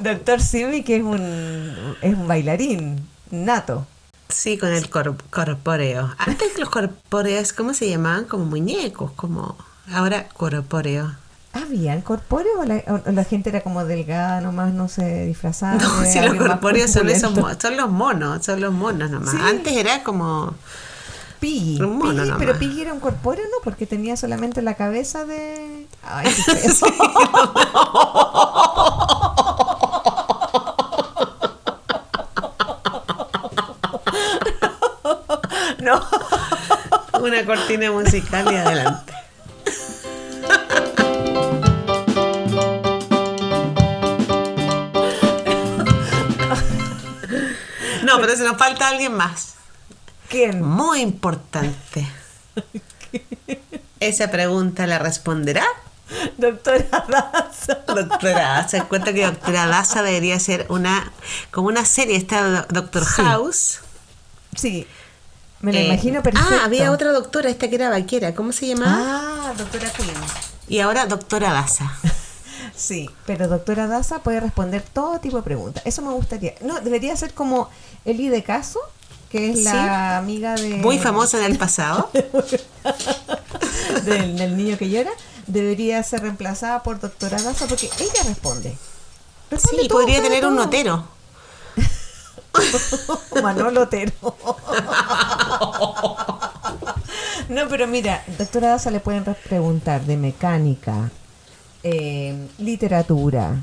[0.00, 3.86] Doctor Simi, que es un, es un bailarín nato.
[4.28, 6.12] Sí, con el cor- corpóreo.
[6.18, 8.24] Antes los corpóreos, ¿cómo se llamaban?
[8.24, 9.56] Como muñecos, como...
[9.92, 11.12] Ahora corpóreo.
[11.52, 15.76] ¿Habían corpóreos o la, o la gente era como delgada nomás, no se disfrazaba?
[15.76, 19.30] No, si los corpóreos son esos son los monos, son los monos nomás.
[19.30, 19.38] Sí.
[19.40, 20.54] Antes era como...
[21.38, 21.78] Piggy.
[21.80, 23.58] Mono Piggy, pero Piggy era un corpóreo, ¿no?
[23.62, 25.86] Porque tenía solamente la cabeza de...
[26.02, 26.52] Ay, qué
[35.86, 36.06] no.
[37.20, 39.12] Una cortina musical y adelante.
[48.04, 49.54] No, pero se nos falta alguien más.
[50.28, 50.62] ¿Quién?
[50.62, 52.06] Muy importante.
[54.00, 55.64] Esa pregunta la responderá
[56.36, 57.74] Doctora Daza.
[57.86, 58.68] doctora.
[58.68, 61.10] Se cuenta que doctora Daza debería ser una
[61.50, 62.16] como una serie.
[62.16, 63.22] Está Do- Doctor Sí.
[63.22, 63.78] House.
[64.54, 64.86] Sí.
[65.60, 66.48] Me lo Eh, imagino perfecto.
[66.60, 68.34] Ah, había otra doctora, esta que era vaquera.
[68.34, 68.96] ¿Cómo se llamaba?
[69.50, 70.10] Ah, doctora Queen.
[70.68, 71.92] Y ahora doctora Daza.
[72.74, 75.82] Sí, pero doctora Daza puede responder todo tipo de preguntas.
[75.86, 76.54] Eso me gustaría.
[76.60, 77.70] No, debería ser como
[78.04, 78.80] Eli de Caso,
[79.30, 79.64] que es Sí.
[79.64, 80.74] la amiga de...
[80.76, 82.10] Muy famosa en el pasado.
[84.04, 85.10] del, del niño que llora.
[85.46, 88.76] Debería ser reemplazada por doctora Daza porque ella responde.
[89.50, 91.04] Responde Sí, todo, podría tener un notero.
[93.42, 94.12] Manolo Otero.
[97.48, 101.10] no, pero mira, doctora Daza le pueden re- preguntar de mecánica,
[101.82, 103.62] eh, literatura,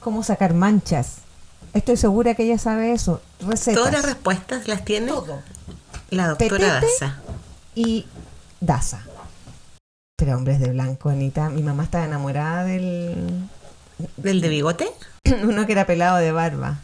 [0.00, 1.16] cómo sacar manchas.
[1.74, 3.20] Estoy segura que ella sabe eso.
[3.40, 3.74] Recetas.
[3.74, 5.40] Todas las respuestas las tiene Todo.
[6.10, 6.48] la doctora
[6.80, 6.86] Petete.
[7.00, 7.20] Daza.
[7.74, 8.06] Y
[8.60, 9.02] Daza.
[10.16, 11.48] Pero hombres de blanco, Anita.
[11.48, 13.48] Mi mamá estaba enamorada del.
[14.16, 14.88] ¿Del de bigote?
[15.42, 16.78] Uno que era pelado de barba.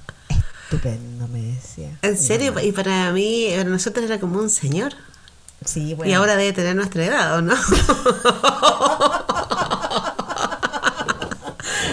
[0.70, 1.98] Estupendo, me decía.
[2.02, 2.54] ¿En serio?
[2.62, 4.92] Y para mí, para nosotros era como un señor.
[5.64, 6.10] Sí, bueno.
[6.10, 7.54] Y ahora debe tener nuestra edad, ¿o no?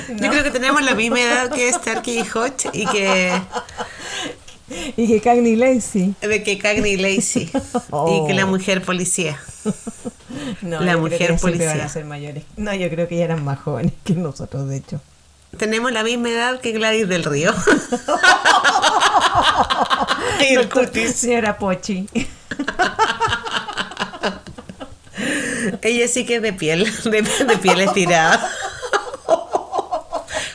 [0.10, 3.42] Yo creo que tenemos la misma edad que Starkey y Hodge y que
[4.98, 6.16] Y que Cagney Lacey.
[6.22, 7.52] de que Cagney y Lacey
[8.08, 9.40] y que la mujer policía.
[10.62, 11.68] No, La yo creo mujer que policía.
[11.68, 12.44] van a ser mayores.
[12.58, 15.02] No, yo creo que ya eran más jóvenes que nosotros, de hecho.
[15.58, 17.54] Tenemos la misma edad que Gladys del Río.
[20.42, 21.16] y el cutis.
[21.16, 22.08] Señora Pochi.
[25.82, 28.50] Ella sí que es de piel, de, de piel estirada.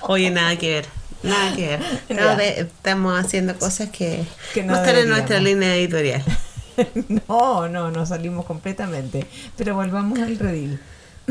[0.02, 0.86] Oye, nada que ver.
[1.22, 1.80] Nada que ver.
[2.08, 2.36] Estamos, Ya.
[2.36, 6.22] de- estamos haciendo cosas que, Que no no están en nuestra línea editorial.
[7.28, 9.26] No, no, nos salimos completamente.
[9.58, 10.80] Pero volvamos al redil.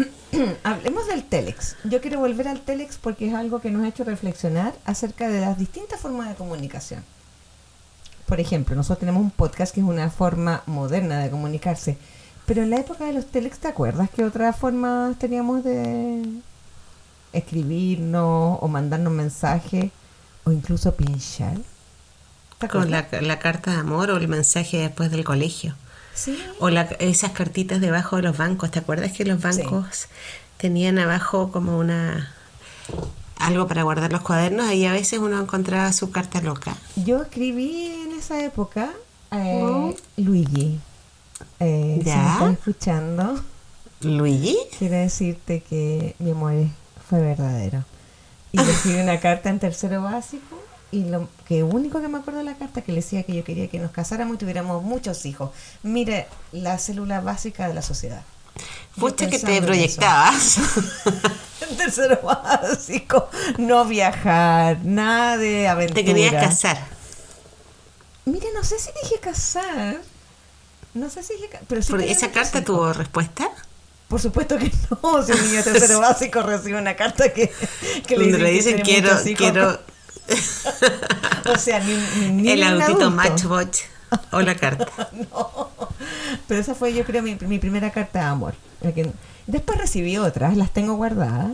[0.63, 1.75] Hablemos del Telex.
[1.83, 5.41] Yo quiero volver al Telex porque es algo que nos ha hecho reflexionar acerca de
[5.41, 7.03] las distintas formas de comunicación.
[8.25, 11.97] por ejemplo, nosotros tenemos un podcast que es una forma moderna de comunicarse.
[12.45, 16.23] Pero en la época de los telex, ¿te acuerdas que otras formas teníamos de
[17.33, 19.91] escribirnos o mandarnos mensajes
[20.45, 21.57] o incluso pinchar?
[22.59, 25.75] ¿Te Con la, la carta de amor o el mensaje después del colegio.
[26.13, 26.37] Sí.
[26.59, 28.71] O la- esas cartitas debajo de los bancos.
[28.71, 30.07] ¿Te acuerdas que los bancos
[30.57, 32.33] tenían abajo como una
[33.37, 34.67] algo para guardar los cuadernos?
[34.67, 36.75] Ahí a veces uno encontraba su carta loca.
[36.95, 38.89] Yo escribí en esa época
[39.31, 39.95] eh, Oh.
[40.17, 40.79] Luigi.
[41.59, 42.15] Eh, Si ¿Ya?
[42.17, 43.43] me estás escuchando,
[44.01, 44.57] Luigi.
[44.77, 46.53] quiero decirte que mi amor
[47.07, 47.83] fue verdadero.
[48.51, 50.48] Y le escribí una carta en tercero básico
[50.91, 53.43] y lo que único que me acuerdo de la carta que le decía que yo
[53.43, 55.51] quería que nos casáramos y tuviéramos muchos hijos.
[55.83, 58.23] Mire, la célula básica de la sociedad.
[58.99, 60.57] Pucha que te proyectabas.
[61.69, 66.01] En tercero básico, no viajar, nada de aventura.
[66.01, 66.79] te querías casar.
[68.25, 70.01] Mire, no sé si dije casar.
[70.93, 72.65] No sé si dije pero sí esa carta hijos.
[72.65, 73.51] tuvo respuesta.
[74.07, 75.21] Por supuesto que no.
[75.21, 77.51] Si un niño de tercero básico recibe una carta que,
[78.07, 79.79] que le Donde dicen, le dicen quiero
[81.53, 81.93] O sea, ni,
[82.27, 83.11] ni, ni el autito adulto.
[83.11, 83.75] Matchbot
[84.31, 84.87] o la carta.
[85.31, 85.69] No.
[86.47, 88.53] Pero esa fue, yo creo, mi, mi primera carta de amor.
[89.47, 91.51] Después recibí otras, las tengo guardadas.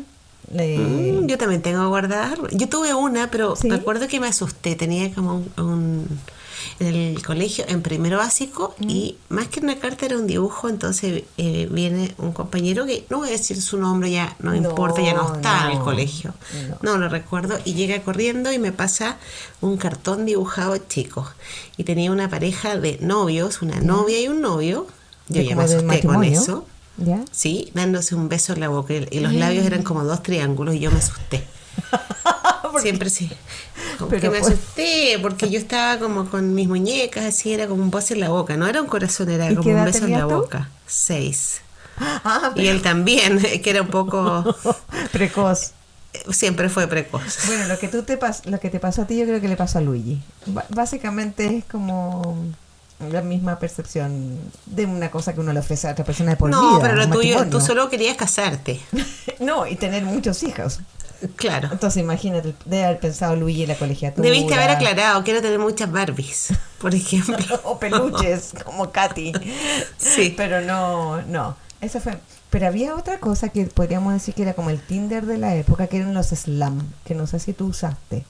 [0.52, 2.38] Le- Mm, yo también tengo guardadas.
[2.52, 3.70] Yo tuve una, pero ¿Sí?
[3.70, 4.76] recuerdo que me asusté.
[4.76, 6.20] Tenía como un, un-
[6.80, 8.90] en el colegio, en primero básico, Mm.
[8.90, 10.70] y más que una carta era un dibujo.
[10.70, 14.56] Entonces eh, viene un compañero que no voy a decir su nombre, ya no, No,
[14.58, 16.34] importa, ya no está en el no, colegio.
[16.70, 16.94] no.
[16.94, 17.58] No lo recuerdo.
[17.66, 19.18] Y llega corriendo y me pasa
[19.62, 21.28] un cartón dibujado chico.
[21.78, 24.88] Y tenía una pareja de novios, una novia y un novio.
[25.30, 26.66] Yo ya me asusté con eso.
[26.98, 27.26] ¿Ya?
[27.32, 30.76] Sí, dándose un beso en la boca y y los labios eran como dos triángulos
[30.76, 31.44] y yo me asusté.
[32.82, 33.30] Siempre sí.
[34.10, 37.84] Pero que me pues- asusté porque yo estaba como con mis muñecas, así era como
[37.84, 38.56] un beso en la boca.
[38.58, 40.30] No era un corazón, era ¿Y como un beso en la tú?
[40.36, 40.70] boca.
[40.88, 41.62] Seis.
[41.98, 44.56] Ah, Y él también, que era un poco...
[45.12, 45.72] precoz.
[46.32, 47.40] Siempre fue precoz.
[47.48, 49.50] Bueno, lo que tú te pas lo que te pasó a ti, yo creo que
[49.50, 50.22] le pasó a Luigi.
[50.70, 52.38] Básicamente es como
[53.12, 56.50] la misma percepción de una cosa que uno le ofrece a otra persona de por
[56.50, 56.82] No, vida.
[56.82, 58.80] pero lo tuyo, tú solo querías casarte.
[59.42, 60.80] no, y tener muchos hijos.
[61.36, 61.70] Claro.
[61.72, 64.28] Entonces imagínate, debe haber pensado Luigi en la colegiatura.
[64.28, 67.38] Debiste haber aclarado, quiero tener muchas Barbies, por ejemplo.
[67.64, 69.34] o peluches, como Katy.
[69.98, 70.34] Sí.
[70.36, 71.56] Pero no, no.
[71.82, 72.18] Eso fue.
[72.50, 75.88] Pero había otra cosa que podríamos decir que era como el Tinder de la época,
[75.88, 78.24] que eran los slam, que no sé si tú usaste.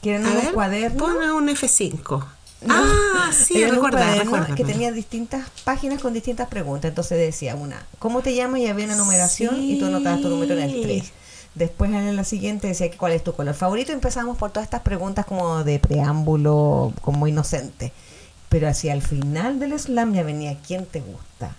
[0.00, 1.02] Que eran A unos ver, cuadernos.
[1.02, 2.24] ponme un F5.
[2.66, 4.54] No, Ah, sí, recuerda, recuerda.
[4.54, 6.88] que tenía distintas páginas con distintas preguntas.
[6.90, 8.60] Entonces decía una, ¿cómo te llamas?
[8.60, 10.80] Y había una numeración y tú anotabas tu número en el Sí.
[10.82, 11.12] 3.
[11.54, 13.90] Después en la siguiente decía que cuál es tu color favorito.
[13.92, 17.92] Y empezamos por todas estas preguntas como de preámbulo, como inocente.
[18.48, 21.54] Pero hacia el final del slam ya venía quién te gusta.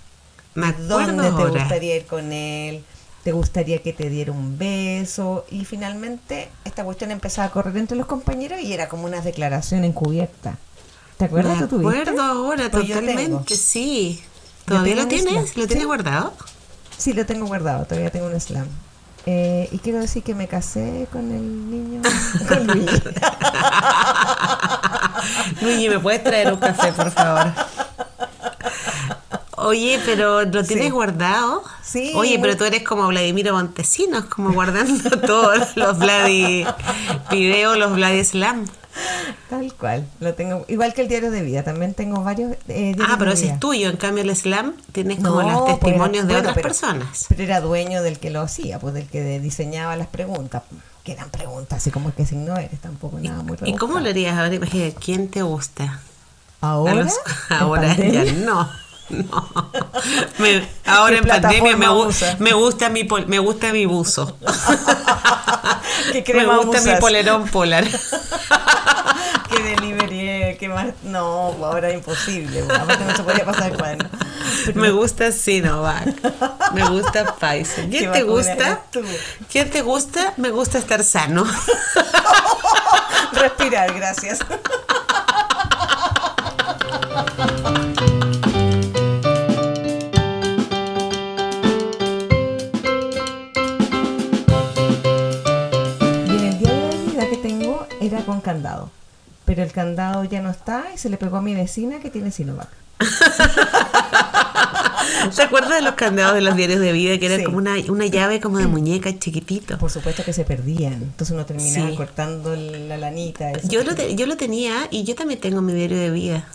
[0.87, 2.83] ¿Dónde te gustaría ir con él?
[3.23, 5.45] ¿Te gustaría que te diera un beso?
[5.49, 9.83] Y finalmente esta cuestión empezaba a correr entre los compañeros y era como una declaración
[9.85, 10.57] encubierta.
[11.23, 11.57] ¿Te acuerdas?
[11.71, 14.21] Me acuerdo ahora, totalmente, sí.
[14.65, 15.55] ¿Todavía lo tienes?
[15.55, 15.85] ¿Lo tienes Sí.
[15.85, 16.33] guardado?
[16.97, 18.67] Sí, lo tengo guardado, todavía tengo un slam.
[19.25, 22.01] Eh, y quiero decir que me casé con el niño,
[22.49, 23.01] con Luigi.
[25.61, 27.53] Luigi, ¿me puedes traer un café, por favor?
[29.55, 30.91] Oye, pero ¿lo tienes Sí.
[30.91, 31.63] guardado?
[31.81, 36.65] Sí, Oye, pero tú eres como Vladimiro Montesinos, como guardando todos los Vladi
[37.31, 38.65] videos, los Vladi Slam.
[39.57, 40.65] Tal cual, lo tengo.
[40.67, 43.53] Igual que el diario de vida, también tengo varios eh, Ah, pero ese vida.
[43.55, 43.89] es tuyo.
[43.89, 46.67] En cambio, el Slam tienes como No, los pues era- testimonios de bueno, otras pero-
[46.69, 47.25] personas.
[47.29, 50.63] Pero era dueño del que lo hacía, pues del que diseñaba las preguntas,
[51.03, 54.37] que eran preguntas así como que signo eres, tampoco nada muy ¿Y cómo lo harías?
[54.37, 55.99] A ver, imagínate, ¿quién te gusta?
[56.61, 56.93] ¿Ahora?
[56.95, 57.13] los-
[57.49, 58.69] ¿En ahora ya no.
[59.09, 59.49] No.
[60.39, 61.87] Me- ahora ¿Qué en pandemia me,
[62.39, 64.37] me gusta mi pol- me gusta mi buzo.
[66.25, 67.85] ¿Qué me gusta mi polerón polar.
[69.55, 70.19] ¿Qué delivery?
[70.29, 70.87] eh, ¿Qué más?
[71.03, 72.63] No, ahora es imposible.
[72.63, 74.09] pues, Aparte no se podía pasar cuaderno.
[74.65, 76.07] Pero Me gusta Sinovac.
[76.73, 77.89] Me gusta Pfizer.
[77.89, 78.81] ¿Qué ¿Quién te gusta?
[79.51, 80.33] ¿Quién te gusta?
[80.37, 81.45] Me gusta estar sano.
[83.33, 84.39] Respirar, gracias.
[95.05, 98.89] Y en el diario de vida que tengo era con candado.
[99.45, 102.31] Pero el candado ya no está y se le pegó a mi vecina que tiene
[102.31, 102.69] Sinovac.
[105.35, 107.17] ¿Te acuerdas de los candados de los diarios de vida?
[107.17, 107.43] Que era Sí.
[107.43, 109.77] como una, una llave como de muñeca chiquitito.
[109.77, 110.93] Por supuesto que se perdían.
[110.93, 111.95] Entonces uno terminaba Sí.
[111.95, 113.51] cortando la lanita.
[113.63, 116.47] Yo lo, te- yo lo tenía y yo también tengo mi diario de vida.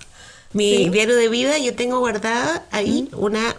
[0.53, 0.89] Mi ¿Sí?
[0.91, 3.55] diario de vida yo tengo guardada ahí una...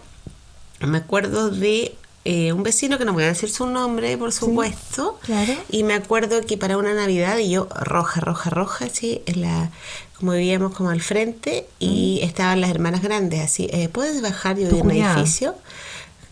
[0.81, 5.19] Me acuerdo de eh, un vecino que no voy a decir su nombre, por supuesto.
[5.23, 5.53] claro.
[5.69, 9.69] Y me acuerdo que para una Navidad y yo roja, roja, roja, así, en la,
[10.17, 14.57] como vivíamos como al frente y estaban las hermanas grandes, así, eh, ¿puedes bajar?
[14.57, 15.55] Yo ¿Tu vivía en un edificio.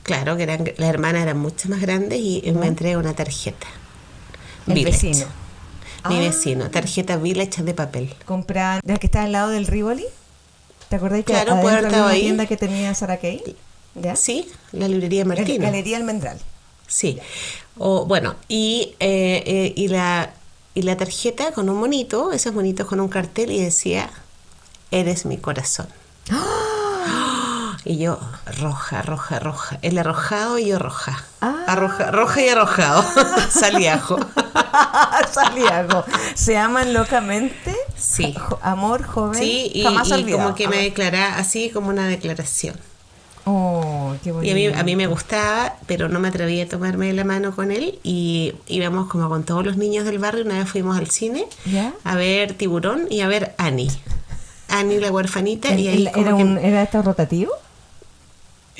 [0.04, 3.68] Claro, que eran, las hermanas eran mucho más grandes y me entrega una tarjeta.
[4.68, 5.08] El Village.
[5.08, 5.26] vecino.
[6.10, 6.20] Mi Ah.
[6.20, 8.14] vecino, tarjeta Village de papel.
[8.26, 10.06] Comprar, la que está al lado del Rivoli.
[10.90, 12.22] ¿Te acordás que Claro, adentro había una ahí.
[12.22, 13.56] tienda que tenía Sara Kay?
[14.02, 14.16] ¿Ya?
[14.16, 15.66] Sí, la librería Gal- Martina.
[15.66, 16.40] Galería Almendral.
[16.88, 17.20] Sí.
[17.78, 20.32] O, bueno, y, eh, eh, y, la,
[20.74, 24.10] y la tarjeta con un monito, esos monitos con un cartel y decía,
[24.92, 25.88] eres mi corazón.
[27.86, 28.20] Y yo,
[28.60, 29.80] roja, roja, roja.
[29.82, 31.24] El arrojado y yo roja.
[31.40, 31.64] Ah.
[31.68, 33.02] Arroja- roja y arrojado.
[33.50, 34.18] Saliajo.
[35.32, 36.04] Santiago.
[36.36, 37.74] Se aman locamente.
[37.98, 38.36] Sí.
[38.62, 39.40] Amor joven.
[39.40, 40.44] Sí, y, jamás y olvidado.
[40.44, 42.76] como que me declaraba así como una declaración.
[44.24, 44.48] Qué bonito.
[44.48, 47.56] Y a mí, a mí me gustaba, pero no me atrevía a tomarme la mano
[47.56, 48.00] con él.
[48.04, 50.44] Y íbamos como con todos los niños del barrio.
[50.46, 51.94] Una vez fuimos al cine ¿Ya?
[52.04, 53.92] a ver Tiburón y a ver Annie.
[54.70, 55.70] Annie la huerfanita.
[55.70, 57.52] ¿El- y ahí ¿Era, que ¿Era esto rotativo?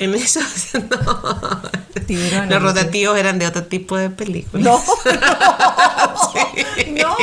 [0.00, 0.40] en eso
[0.74, 1.62] no.
[2.08, 2.58] Los ¿no?
[2.60, 4.64] rotativos eran de otro tipo de películas.
[4.64, 4.78] No,
[6.32, 6.92] Sí.
[6.92, 7.16] no.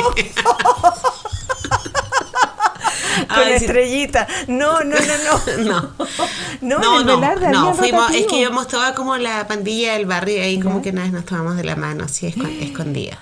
[3.28, 3.52] Con sí.
[3.64, 4.26] estrellita.
[4.48, 5.90] No, no, no, no.
[6.62, 6.78] No.
[7.04, 10.58] No, Velarde no, había fuimos, es que íbamos toda como la pandilla del barrio ahí
[10.60, 13.18] como que una vez nos tomamos de la mano, así escon- escondida.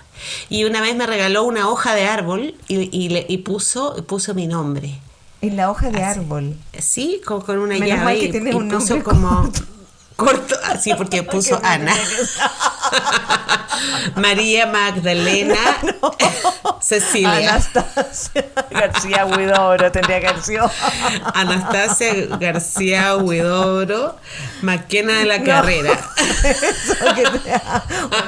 [0.49, 4.35] Y una vez me regaló una hoja de árbol y, y, le, y puso, puso
[4.35, 4.99] mi nombre.
[5.43, 6.21] En la hoja de Así.
[6.21, 6.57] árbol.
[6.79, 9.51] Sí, con, con una Menos llave mal que y, y un puso nombre como
[10.17, 10.55] corto.
[10.65, 11.95] así porque puso Porque Ana.
[14.17, 15.57] María Magdalena
[16.81, 17.55] Cecilia.
[17.55, 20.71] Anastasia García Huidobro tendría que haber sido.
[21.35, 24.17] Anastasia García Huidobro,
[24.63, 25.45] Maquena de la No.
[25.45, 25.99] Carrera.
[26.43, 27.61] Te-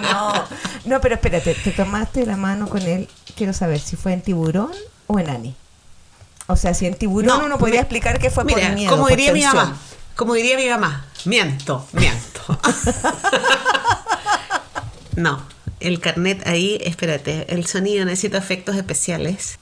[0.03, 0.45] no,
[0.87, 3.09] no, pero espérate, te tomaste la mano con él.
[3.37, 4.73] Quiero saber si fue en tiburón
[5.07, 5.55] o en Ani.
[6.49, 8.91] O sea, si en tiburón No, uno podría explicar que fue Mira, por miedo.
[8.91, 9.77] como diría mi mamá,
[10.15, 12.41] como diría mi mamá, miento, miento.
[15.17, 15.43] no,
[15.81, 19.59] el carnet ahí, espérate, el sonido necesita efectos especiales.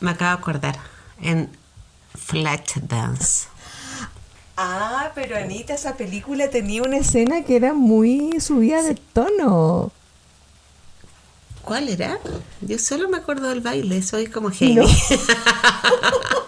[0.00, 0.78] Me acabo de acordar,
[1.20, 1.50] en
[2.14, 3.48] Flashdance.
[4.56, 9.90] Ah, pero Anita, esa película tenía una escena que era muy subida de tono.
[11.62, 12.18] ¿Cuál era?
[12.60, 14.74] Yo solo me acuerdo del baile, soy como Heidi.
[14.74, 14.86] No.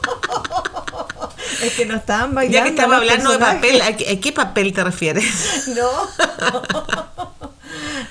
[1.62, 2.58] Es que no estaban bailando.
[2.58, 5.24] Ya que estamos hablando de papel, ¿a qué, a qué papel te refieres?
[5.74, 5.88] No.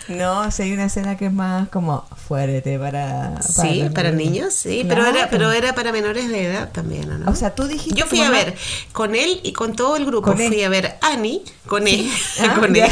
[0.08, 3.42] No, si hay una escena que es más como fuerte para.
[3.42, 7.18] Sí, los para niños, sí, pero era, pero era para menores de edad también, ¿o
[7.18, 7.32] ¿no?
[7.32, 7.98] O sea, tú dijiste.
[8.00, 8.56] Yo fui a ver
[8.92, 10.34] con él y con todo el grupo.
[10.36, 12.10] Fui a ver Annie, con él,
[12.42, 12.92] Ah, con ya, él.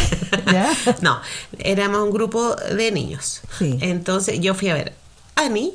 [0.51, 0.71] ya.
[1.01, 1.19] No,
[1.57, 3.41] éramos un grupo de niños.
[3.57, 3.77] Sí.
[3.81, 4.93] Entonces yo fui a ver
[5.35, 5.73] Annie.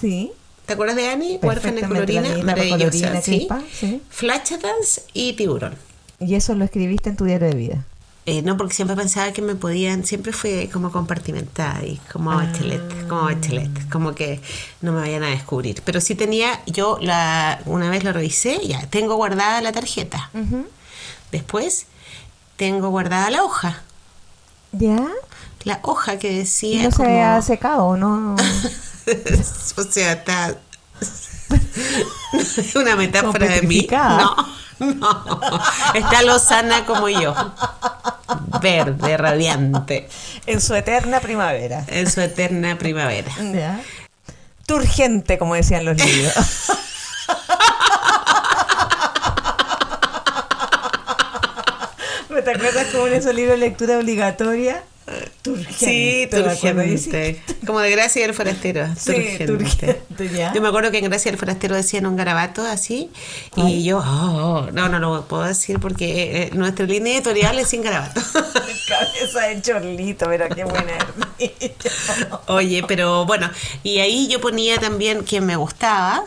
[0.00, 0.32] Sí.
[0.72, 1.38] ¿Te acuerdas de Annie?
[1.42, 2.78] Huérfana colorina, maravillosa,
[3.10, 3.46] colorina, sí.
[3.78, 4.00] sí.
[5.12, 5.74] Y Tiburón.
[6.18, 7.84] Y eso lo escribiste en tu diario de vida.
[8.24, 12.36] Eh, no, porque siempre pensaba que me podían, siempre fui como compartimentada y como Ah.
[12.36, 14.40] bachelet, como bachelet, como que
[14.80, 15.82] no me vayan a descubrir.
[15.84, 20.30] Pero sí tenía, yo la una vez lo revisé, ya, tengo guardada la tarjeta.
[21.32, 21.84] Después
[22.56, 23.82] tengo guardada la hoja,
[24.72, 25.06] ¿Ya?
[25.64, 28.34] La hoja que ¿Y decía no se ha secado, no?
[29.76, 30.56] o sea, está
[32.74, 33.86] una metáfora de mí.
[33.90, 34.36] No,
[34.78, 35.60] no.
[35.94, 37.34] Está lozana como yo.
[38.60, 40.08] Verde, radiante,
[40.46, 41.84] en su eterna primavera.
[41.88, 43.32] en su eterna primavera.
[43.52, 43.80] ¿Ya?
[44.66, 46.34] Turgente, como decían los libros.
[52.30, 54.82] ¿Me te acuerdas como en esos libros de lectura obligatoria?
[55.42, 55.74] Turgente.
[55.74, 57.42] Sí, turgente.
[57.66, 58.86] Como de Gracia del Forastero.
[58.96, 59.12] Sí,
[59.44, 59.94] turgente.
[59.94, 60.52] turgente, ya.
[60.54, 63.10] Yo me acuerdo que en Gracia del Forastero decían un garabato así.
[63.56, 67.82] Y yo, oh, no, no lo puedo decir porque eh, nuestra línea editorial es sin
[67.82, 68.20] garabato.
[68.88, 70.92] Cabeza de chorlito, pero qué buena.
[72.46, 73.50] Oye, pero bueno,
[73.82, 76.24] y ahí yo ponía también quien me gustaba.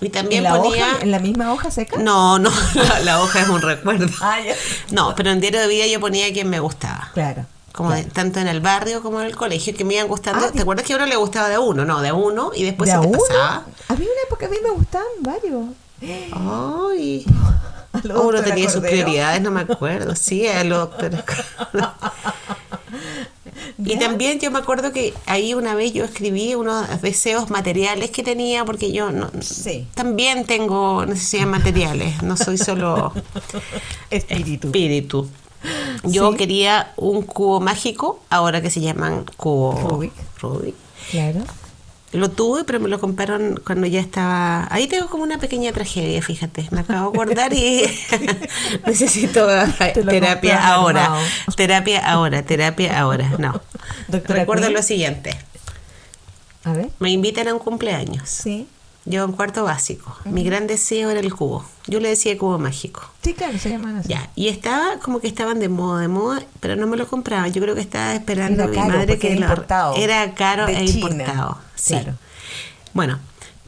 [0.00, 0.86] Y ¿En también la, ponía.
[0.86, 1.96] hoja, ¿En la misma hoja seca?
[1.98, 4.06] No, no, la, la hoja es un recuerdo.
[4.20, 4.54] Ah, ya.
[4.92, 7.10] No, pero en diario de vida yo ponía quien me gustaba.
[7.14, 7.46] Claro.
[7.78, 10.44] Como de- tanto en el barrio como en el colegio, que me iban gustando.
[10.44, 11.84] Ah, ¿Te acuerdas que a uno le gustaba de a uno?
[11.84, 13.18] No, de a uno y después ¿De se a te uno?
[13.18, 13.66] pasaba.
[13.86, 15.64] Había una época que a mí me gustaban varios.
[16.32, 17.24] Ay,
[17.92, 20.14] A lo Uno tenía sus prioridades, no me acuerdo.
[20.16, 21.10] Sí, a lo doctor.
[23.84, 28.22] Y también yo me acuerdo que ahí una vez yo escribí unos deseos materiales que
[28.22, 29.86] tenía, porque yo no, Sí.
[29.94, 33.12] también tengo necesidades materiales, no soy solo
[34.10, 34.68] Espíritu.
[34.68, 35.28] espíritu.
[36.04, 36.36] Yo Sí.
[36.38, 40.12] quería un cubo mágico, ahora que se llaman cubo Rubik.
[40.40, 40.74] Rubik.
[41.10, 41.40] Claro.
[42.12, 44.66] Lo tuve, pero me lo compraron cuando ya estaba...
[44.70, 46.66] Ahí tengo como una pequeña tragedia, fíjate.
[46.70, 47.82] Me acabo de acordar y
[48.86, 49.46] necesito
[49.78, 51.04] Te terapia ahora.
[51.04, 51.22] armado.
[51.54, 53.30] Terapia ahora, terapia ahora.
[53.38, 53.60] No.
[54.08, 54.74] Doctora Recuerdo Queen.
[54.74, 55.36] lo siguiente.
[56.64, 56.88] A ver.
[56.98, 58.26] Me invitan a un cumpleaños.
[58.28, 58.66] Sí.
[59.04, 60.16] Yo en cuarto básico.
[60.24, 61.64] Mi gran deseo era el cubo.
[61.86, 63.02] Yo le decía cubo mágico.
[63.22, 64.08] Sí, claro, se llaman así.
[64.10, 67.50] Ya, y estaba como que estaban de moda, de moda, pero no me lo compraban.
[67.52, 69.96] Yo creo que estaba esperando Era a mi caro, madre que era lo-.
[69.96, 71.06] Era caro De e China.
[71.08, 71.58] importado.
[71.74, 71.94] Sí.
[71.94, 72.14] Claro.
[72.92, 73.18] Bueno,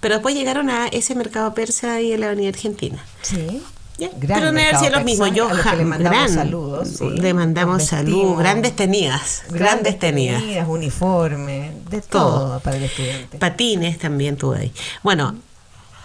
[0.01, 3.03] pero después llegaron a ese mercado persa ahí en la Avenida Argentina.
[3.23, 3.63] Sí.
[4.09, 5.25] Pero no mercado hacía lo mismo.
[5.63, 6.89] ja- le mandamos gran- saludos.
[6.89, 7.11] sí.
[7.11, 8.39] Le mandamos Nos salud, vestimos.
[8.39, 10.43] grandes tenidas, grandes tenidas.
[10.69, 12.39] uniforme, de Todo.
[12.49, 13.39] todo, para el estudiante.
[13.39, 14.73] Patines también tuve ahí.
[15.03, 15.35] Bueno,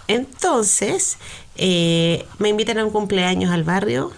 [0.08, 1.18] entonces
[1.56, 4.12] eh, me invitan a un cumpleaños al barrio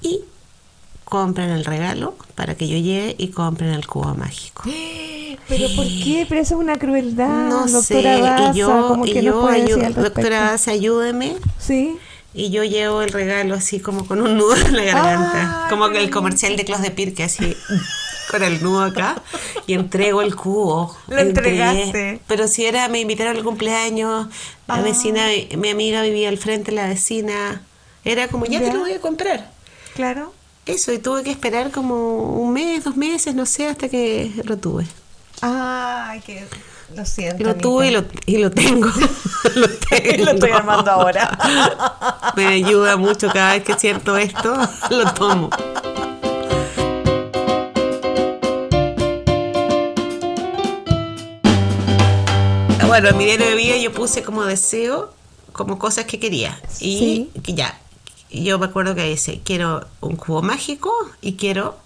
[0.00, 0.24] y
[1.12, 4.62] compran el regalo para que yo llegue y compren el cubo mágico.
[5.48, 6.24] ¿Pero por qué?
[6.26, 9.42] Pero eso es una crueldad, no sé, doctora Daza, y yo, ¿cómo y que yo
[9.94, 11.36] doctora Daza, ayúdeme.
[11.58, 11.98] Sí.
[12.32, 15.64] Y yo llevo el regalo así como con un nudo en la garganta.
[15.64, 17.54] Ay, como que el comercial de Clos de Pirque, así
[18.30, 19.20] con el nudo acá.
[19.66, 20.96] Y entrego el cubo.
[21.08, 21.60] Lo Entregué.
[21.62, 22.20] entregaste.
[22.26, 24.28] Pero si era, me invitaron al cumpleaños,
[24.66, 24.80] la Ah.
[24.80, 25.26] vecina,
[25.58, 27.60] mi amiga vivía al frente, la vecina.
[28.02, 28.68] Era como, ya, Ya.
[28.70, 29.50] te lo voy a comprar.
[29.94, 30.32] Claro.
[30.64, 34.56] Eso, y tuve que esperar como un mes, dos meses, no sé, hasta que lo
[34.58, 34.86] tuve.
[35.40, 36.46] Ay, que
[36.94, 37.42] lo siento.
[37.42, 38.86] Lo tuve y lo, y lo tengo.
[39.56, 40.24] lo tengo.
[40.24, 41.36] Lo estoy armando ahora.
[42.36, 44.54] Me ayuda mucho cada vez que siento esto,
[44.90, 45.50] lo tomo.
[52.86, 55.14] Bueno, en mi diario de vida yo puse como deseo,
[55.52, 56.60] como cosas que quería.
[56.78, 56.98] Y
[57.34, 57.40] Sí.
[57.42, 57.78] que ya,
[58.32, 61.78] yo me acuerdo que dice, quiero un cubo mágico y quiero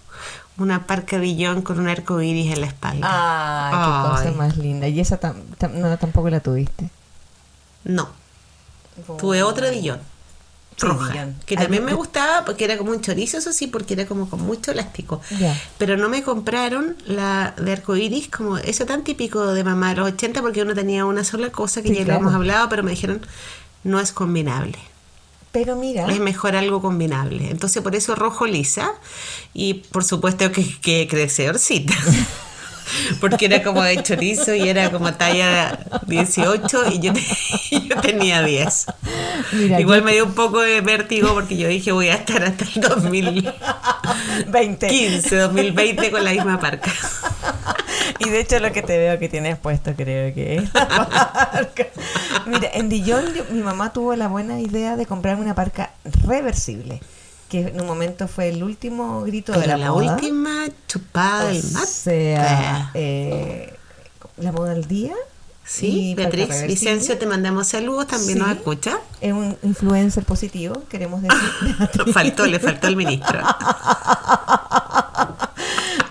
[0.57, 3.07] una parca Dillon con un arco iris en la espalda.
[3.09, 4.25] Ay, qué Ay.
[4.27, 4.87] cosa más linda.
[4.87, 6.89] Y esa tam- tam- no, tampoco la tuviste.
[7.83, 8.09] No,
[9.19, 9.99] tuve otra Dillon.
[10.79, 14.05] Sí, roja, que también me gustaba porque era como un chorizo, eso sí, porque era
[14.05, 15.21] como con mucho elástico.
[15.79, 20.07] Pero no me compraron la de arcoiris, como eso tan típico de mamá de los
[20.09, 22.19] 80, porque uno tenía una sola cosa que Sí, ya claro.
[22.19, 23.25] hemos hablado, pero me dijeron
[23.83, 24.77] no es combinable.
[25.57, 27.49] Pero mira, Es mejor algo combinable.
[27.49, 28.91] Entonces, por eso rojo lisa
[29.55, 31.95] y por supuesto que, que crecedorcita.
[33.19, 37.21] Porque era como de chorizo y era como talla 18 y yo, te-
[37.87, 38.85] yo tenía 10.
[39.53, 42.43] mira Igual yo- me dio un poco de vértigo porque yo dije voy a estar
[42.43, 43.53] hasta el 2015,
[44.47, 45.21] 20.
[45.39, 46.91] 2020 con la misma parca.
[48.19, 50.87] Y de hecho lo que te veo que tienes puesto creo que es la
[51.51, 51.85] parca.
[52.47, 55.91] Mira, en Dijon yo- mi mamá tuvo la buena idea de comprarme una parca
[56.25, 56.99] reversible,
[57.49, 60.13] que en un momento fue el último grito de la, la moda.
[60.15, 61.87] última chupada del o mate.
[61.87, 63.73] sea, eh,
[64.37, 65.13] la moda del día.
[65.65, 66.47] Sí, Beatriz.
[66.65, 68.43] Vicencio, te mandamos saludos, también Sí.
[68.43, 68.99] nos escucha.
[69.19, 71.75] Es un influencer positivo, queremos decir.
[72.13, 73.39] Faltó, le faltó el ministro.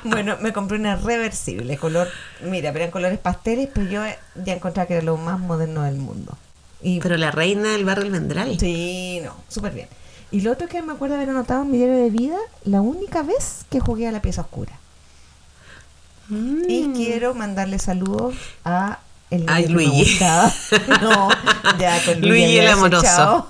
[0.04, 2.06] Bueno, me compré una reversible, color,
[2.40, 4.02] mira, eran colores pasteles, pero yo
[4.44, 6.36] ya encontraba que era lo más moderno del mundo.
[6.80, 8.56] Y Pero la reina del barrio Almendral.
[8.58, 9.88] sí, no, súper bien.
[10.30, 13.22] Y lo otro que me acuerdo haber anotado en mi diario de vida, la única
[13.22, 14.72] vez que jugué a la pieza oscura.
[16.28, 16.62] Mm.
[16.68, 18.98] Y quiero mandarle saludos a
[19.30, 20.02] el Ay, Luigi.
[20.12, 20.52] gustaba.
[21.00, 21.28] No,
[21.78, 23.48] ya con Luigi, el amoroso.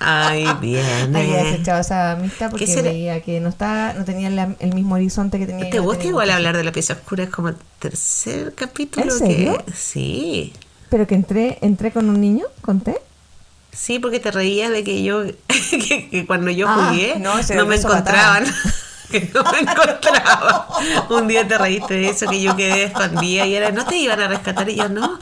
[0.00, 1.14] Ay, bien.
[1.16, 5.38] Había desechado esa amistad porque veía que no estaba, no tenía la- el mismo horizonte
[5.38, 5.70] que tenía.
[5.70, 7.24] ¿Te gusta igual hablar de la pieza oscura?
[7.24, 9.06] Es como el tercer capítulo.
[9.06, 9.64] ¿En serio?
[9.64, 9.72] Que...
[9.72, 10.52] Sí.
[10.90, 12.98] Pero que entré, entré con un niño, conté.
[13.74, 17.66] Sí, porque te reías de que yo, que, que cuando yo Ah, jugué, no, no,
[17.66, 18.44] me encontraban.
[19.10, 20.62] que no me encontraban.
[21.10, 24.20] Un día te reíste de eso, que yo quedé escondida y era, no te iban
[24.20, 24.68] a rescatar.
[24.68, 25.18] Y yo, no.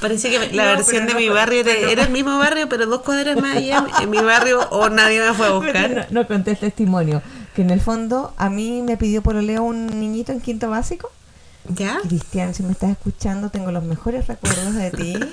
[0.00, 2.86] Parece que la No, versión de no mi barrio era, era el mismo barrio, pero
[2.86, 6.06] dos cuadras más allá, en mi barrio, o nadie me fue a buscar.
[6.10, 7.22] no conté el testimonio.
[7.54, 11.10] Que en el fondo a mí me pidió por oleo un niñito en quinto básico.
[11.68, 11.98] ¿Ya?
[12.02, 15.14] Cristian, si me estás escuchando, tengo los mejores recuerdos de ti.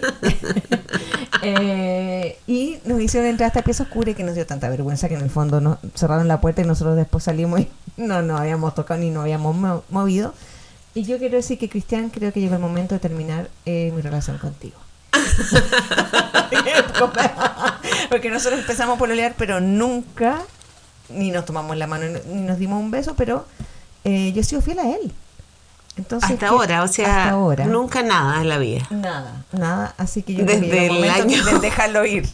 [1.42, 5.08] Eh, y nos hicieron entrar a esta pieza oscura y que nos dio tanta vergüenza
[5.08, 8.42] que en el fondo nos cerraron la puerta y nosotros después salimos y no nos
[8.42, 10.34] habíamos tocado ni nos habíamos mo- movido.
[10.94, 14.02] Y yo quiero decir que Cristian, creo que llegó el momento de terminar eh, mi
[14.02, 14.76] relación contigo.
[18.10, 20.42] Porque nosotros empezamos a pololear, pero nunca
[21.10, 23.46] ni nos tomamos la mano ni nos dimos un beso, pero
[24.04, 25.12] eh, yo he sido fiel a él.
[26.00, 27.32] Entonces, hasta ahora, o sea,
[27.68, 28.88] nunca nada en la vida.
[28.90, 29.94] Nada, nada.
[29.98, 31.44] Así que yo Desde que el año...
[31.44, 32.28] de dejarlo ir.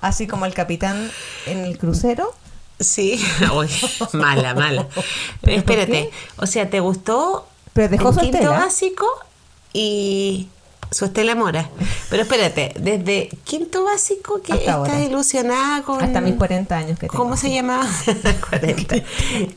[0.00, 1.10] Así como el capitán
[1.46, 2.34] en el crucero.
[2.80, 3.24] Sí,
[4.12, 4.86] mala, mala.
[5.42, 8.58] Espérate, o sea, ¿te gustó Pero dejó el su quinto Estela.
[8.58, 9.06] básico
[9.72, 10.48] y
[10.90, 11.70] su Estela Mora?
[12.10, 15.00] Pero espérate, desde quinto básico que Hasta estás ahora.
[15.00, 16.02] ilusionada con...
[16.02, 17.22] Hasta mis 40 años que tengo.
[17.22, 17.86] ¿Cómo se llamaba?
[18.50, 18.96] 40.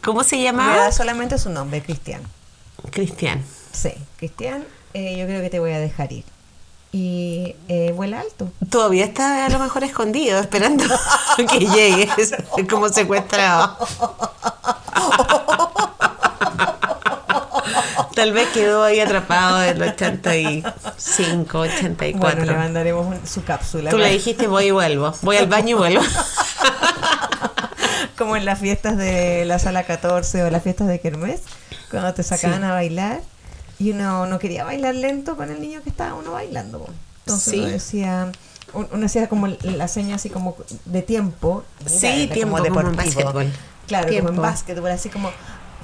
[0.03, 0.75] ¿Cómo se Me llamaba?
[0.77, 2.21] da solamente su nombre, Cristian.
[2.91, 3.43] Cristian.
[3.71, 4.63] Sí, Cristian,
[4.93, 6.23] eh, yo creo que te voy a dejar ir.
[6.91, 8.49] Y eh, vuela alto.
[8.69, 10.83] Todavía está a lo mejor escondido, esperando
[11.37, 12.33] que llegues
[12.69, 13.77] como secuestrado.
[18.15, 22.19] Tal vez quedó ahí atrapado en los 85, 84.
[22.19, 23.91] Bueno, le mandaremos un- su cápsula.
[23.91, 25.13] Tú le dijiste voy y vuelvo.
[25.21, 26.01] Voy al baño y vuelvo.
[28.17, 31.41] Como en las fiestas de la sala 14 o las fiestas de Kermés,
[31.91, 32.65] cuando te sacaban Sí.
[32.65, 33.21] a bailar
[33.79, 36.79] y uno no quería bailar lento con el niño que estaba uno bailando.
[36.79, 36.89] po.
[37.25, 37.59] Entonces Sí.
[37.59, 38.31] uno decía,
[38.73, 41.63] un- uno hacía como la seña así como de tiempo.
[41.85, 42.95] Sí, tiempo, como en deportivo.
[42.95, 43.51] básquetbol.
[43.87, 44.27] Claro, Tiempo.
[44.29, 45.31] como en básquetbol, así como,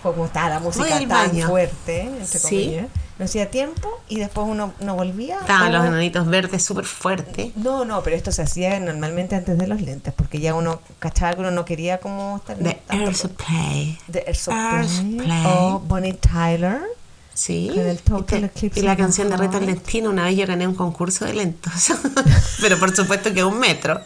[0.04, 1.48] como estaba la música tan baño.
[1.48, 2.48] fuerte, entre Sí.
[2.50, 2.88] comillas.
[3.16, 5.40] Uno hacía tiempo y después uno no volvía.
[5.40, 7.56] Estaban los enanitos verdes súper fuertes.
[7.56, 11.34] no, no, pero esto se hacía normalmente antes de los lentes, porque ya uno cachaba
[11.36, 14.00] que uno no quería como estar tanto- Air Supply.
[14.08, 16.82] de Air Supply, o Bonnie Tyler.
[17.36, 17.72] Sí.
[17.74, 19.60] Con el Total y, te- Eclipse y la the canción de Reto.
[19.60, 21.72] Destino, una vez yo gané un concurso de lentos.
[22.62, 24.02] Pero por supuesto que un metro.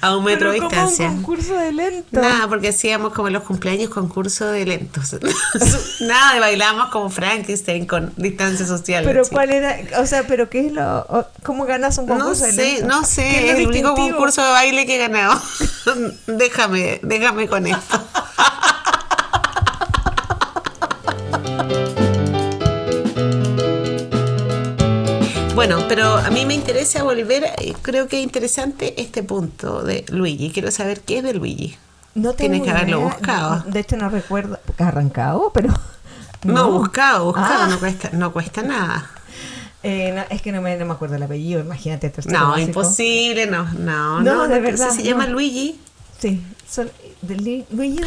[0.00, 1.08] A un metro de como distancia.
[1.08, 2.20] un concurso de lento.
[2.20, 5.16] Nada, porque hacíamos como en los cumpleaños concurso de lentos.
[6.00, 9.04] Nada, de bailábamos como Frankenstein con distancia social.
[9.04, 11.06] Pero cuál era, o sea, pero qué es lo,
[11.42, 12.86] cómo ganas un No concurso de sé, lento?
[12.88, 15.40] no ¿Qué sé, es es el único concurso de baile que he ganado.
[16.26, 18.00] déjame, déjame con esto.
[25.54, 30.04] Bueno, pero a mí me interesa volver, eh, creo que es interesante este punto de
[30.08, 30.50] Luigi.
[30.50, 31.76] Quiero saber qué es de Luigi.
[32.14, 33.08] No Tienes que haberlo idea.
[33.08, 33.62] buscado.
[33.70, 35.72] De hecho no recuerdo, arrancado, pero
[36.44, 37.68] No, buscado, buscado, Ah.
[37.68, 39.10] no, cuesta, no cuesta nada.
[39.82, 42.12] Eh, no, es que no me, no me acuerdo el apellido, imagínate.
[42.26, 42.66] No, básico.
[42.68, 44.48] imposible, no, no, No, no.
[44.48, 45.80] de verdad, Se llama Luigi.
[46.18, 46.90] Sí, son,
[47.22, 48.00] de Luigi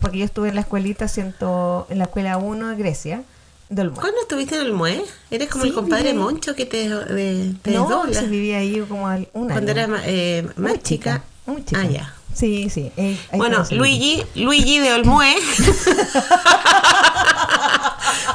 [0.00, 3.22] porque yo estuve en la escuelita, siento, en la escuela 1 de Grecia,
[3.68, 3.98] Dolmue.
[4.00, 5.04] ¿Cuándo estuviste en el MUE?
[5.30, 6.14] Eres como Sí, el compadre.
[6.14, 8.20] Moncho que te, de- te No, desdobla.
[8.20, 11.22] sí, vivía ahí como al- un Cuando era eh, más Muy chica.
[11.46, 11.80] Muy chica.
[11.82, 12.12] Ah, ya.
[12.34, 12.92] Sí, sí.
[12.98, 15.34] ahí Bueno, Luigi, Luigi de Olmue.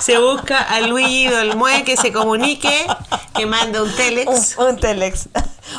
[0.02, 2.86] se busca a Luigi de Olmue que se comunique,
[3.36, 5.30] que mande un telex Un, un telex.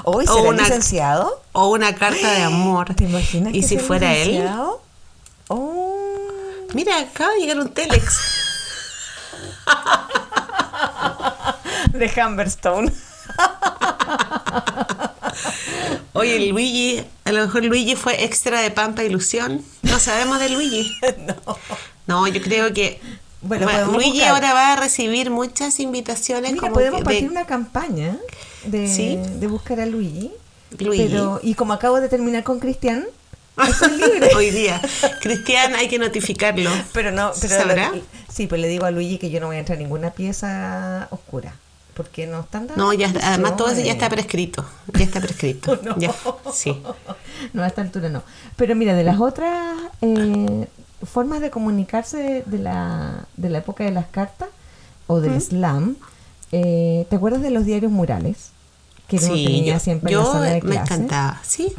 [0.05, 1.42] O ¿será una- licenciado?
[1.53, 2.94] o una carta de amor.
[2.94, 4.80] ¿Te imaginas Y que si fuera él, licenciado?
[5.48, 5.98] Oh.
[6.72, 8.41] mira, acaba de llegar un telex.
[11.93, 12.93] De Humberstone.
[16.15, 19.65] Oye, Luigi, a lo mejor Luigi fue extra de Pampa Ilusión.
[19.83, 20.93] No sabemos de Luigi.
[21.27, 21.59] no.
[22.07, 23.01] No, yo creo que
[23.41, 24.31] Bueno, Luigi buscar.
[24.31, 28.17] ahora va a recibir muchas invitaciones Mira, como podemos que partir de una campaña
[28.65, 29.17] de, Sí.
[29.17, 30.33] de buscar a Luigi.
[30.79, 31.07] Luigi.
[31.09, 33.07] Pero, y como acabo de terminar con Cristian,
[33.69, 34.35] estoy libre.
[34.35, 34.81] hoy día.
[35.21, 36.71] Cristian, hay que notificarlo.
[36.93, 37.93] Pero no, pero ¿Sabrá?
[38.33, 41.09] Sí, pero le digo a Luigi que yo no voy a entrar en ninguna pieza
[41.11, 41.55] oscura.
[41.95, 44.64] Porque no están dando No, ya además todo eso ya está prescrito.
[44.95, 45.78] Ya está prescrito.
[45.85, 45.99] No.
[45.99, 46.14] Ya,
[46.53, 46.80] sí.
[47.53, 48.22] No, a esta altura no.
[48.57, 50.66] Pero mira, de las otras eh,
[51.05, 54.49] formas de comunicarse de, la, de la época de las cartas
[55.07, 55.97] o del slam,
[56.53, 58.51] eh, ¿te acuerdas de los diarios murales?
[59.09, 60.95] Que uno Sí, tenía yo, siempre en yo la sala de me clase.
[60.95, 61.41] encantaba.
[61.45, 61.74] Sí,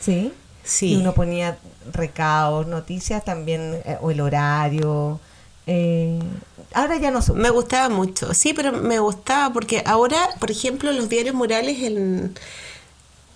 [0.00, 0.32] Sí.
[0.64, 0.92] Sí.
[0.94, 1.58] Y uno ponía
[1.92, 5.20] recados, noticias también, eh, o el horario.
[5.68, 6.18] Eh,
[6.74, 7.34] ahora ya no usa.
[7.34, 8.34] me gustaba mucho.
[8.34, 12.34] Sí, pero me gustaba porque ahora, por ejemplo, los diarios murales en-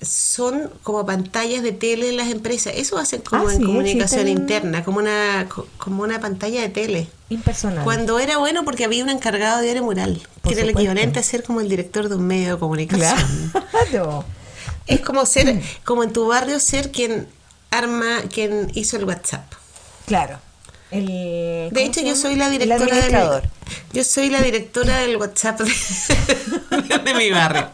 [0.00, 2.72] son como pantallas de tele en las empresas.
[2.76, 6.68] Eso hacen como Ah, en sí, comunicación interna, como una, co- como una pantalla de
[6.70, 7.08] tele.
[7.28, 7.84] Impersonal.
[7.84, 11.20] Cuando era bueno porque había un encargado de diario mural, Por que era el equivalente
[11.20, 13.52] a ser como el director de un medio de comunicación.
[13.90, 14.24] Claro.
[14.88, 17.28] Es como ser, como en tu barrio, ser quien
[17.70, 19.44] arma, quien hizo el WhatsApp.
[20.06, 20.40] Claro.
[20.92, 23.42] El, De ¿cómo hecho, yo soy la directora del,
[23.94, 27.68] Yo soy la directora del WhatsApp de, de mi barrio.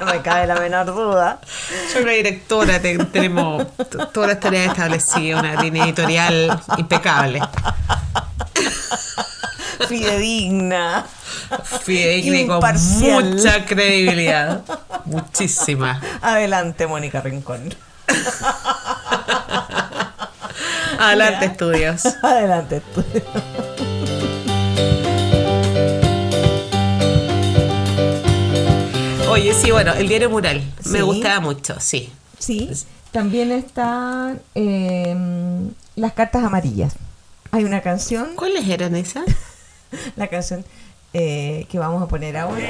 [0.00, 1.40] No me cabe la menor duda.
[1.92, 3.66] Soy la directora, te- tenemos
[4.12, 7.40] todas las tareas establecidas, una línea editorial impecable.
[9.88, 11.04] Fidedigna.
[11.84, 12.60] Fidedigna y con
[12.98, 14.62] mucha credibilidad.
[15.04, 16.00] muchísima.
[16.20, 17.72] Adelante, Mónica Rincón.
[21.04, 22.06] Adelante, estudios.
[22.22, 23.24] Adelante, estudios.
[29.28, 30.62] Oye, sí, bueno, el diario mural.
[30.84, 32.12] Me gustaba mucho, sí.
[32.38, 32.70] Sí,
[33.10, 35.16] también están eh,
[35.96, 36.94] las cartas amarillas.
[37.50, 39.24] Hay una canción, ¿Cuáles eran esas?
[40.16, 40.64] la canción
[41.14, 42.62] eh, que vamos a poner ahora.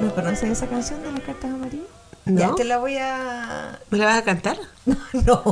[0.00, 1.86] ¿No conoces esa canción de las cartas amarillas?
[2.24, 2.40] No.
[2.40, 3.78] Ya te la voy a...
[3.90, 4.56] ¿Me la vas a cantar?
[5.12, 5.42] No,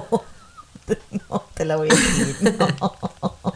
[1.28, 2.56] no, te la voy a decir.
[2.58, 2.94] No.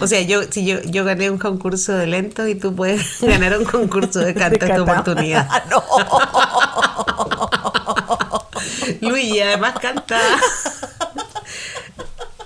[0.00, 3.58] O sea, yo si yo, yo gané un concurso de lento y tú puedes ganar
[3.58, 5.48] un concurso de canto en tu oportunidad.
[5.70, 5.82] No.
[9.00, 10.18] Luigi además canta.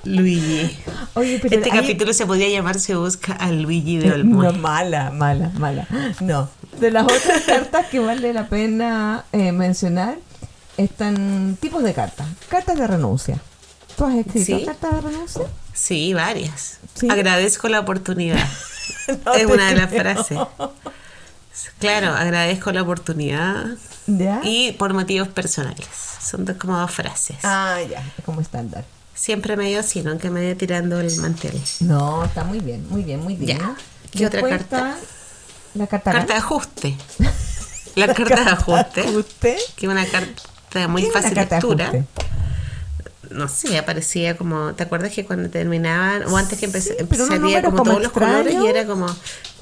[0.04, 0.76] Luigi.
[1.14, 4.42] Oye, pero Este hay- capítulo se podría llamar Se busca a Luigi de Olmo.
[4.42, 5.86] No, mala, mala, mala.
[6.20, 6.48] No.
[6.78, 10.16] De las otras cartas que vale la pena eh, mencionar,
[10.76, 12.26] están tipos de cartas.
[12.48, 13.38] Cartas de renuncia.
[13.96, 14.64] ¿Tú has escrito Sí.
[14.64, 15.42] cartas de renuncia?
[15.74, 16.78] Sí, varias.
[16.94, 17.08] Sí.
[17.10, 18.44] Agradezco la oportunidad.
[19.24, 20.38] No es una de las frases.
[21.78, 23.64] Claro, agradezco la oportunidad
[24.06, 24.40] ¿Ya?
[24.44, 25.86] y por motivos personales.
[26.20, 27.36] Son dos, como dos frases.
[27.42, 28.84] Ah, ya, es como estándar.
[29.14, 30.16] Siempre medio así, ¿no?
[30.18, 31.60] Que me vaya tirando el mantel.
[31.80, 33.58] No, está muy bien, muy bien, muy bien.
[33.58, 33.74] Ya.
[34.12, 34.96] ¿Qué otra Después carta?
[35.00, 35.06] está
[35.74, 36.96] La carta, Carta de ajuste.
[37.94, 39.00] La carta de ajuste.
[39.02, 39.56] ajuste.
[39.76, 41.92] Que es una carta muy ¿Qué es una fácil de lectura.
[43.30, 44.74] No sé, aparecía como.
[44.74, 48.12] ¿Te acuerdas que cuando terminaban, o antes que empecé, Sí, salía como, como todos los
[48.12, 49.06] colores y era como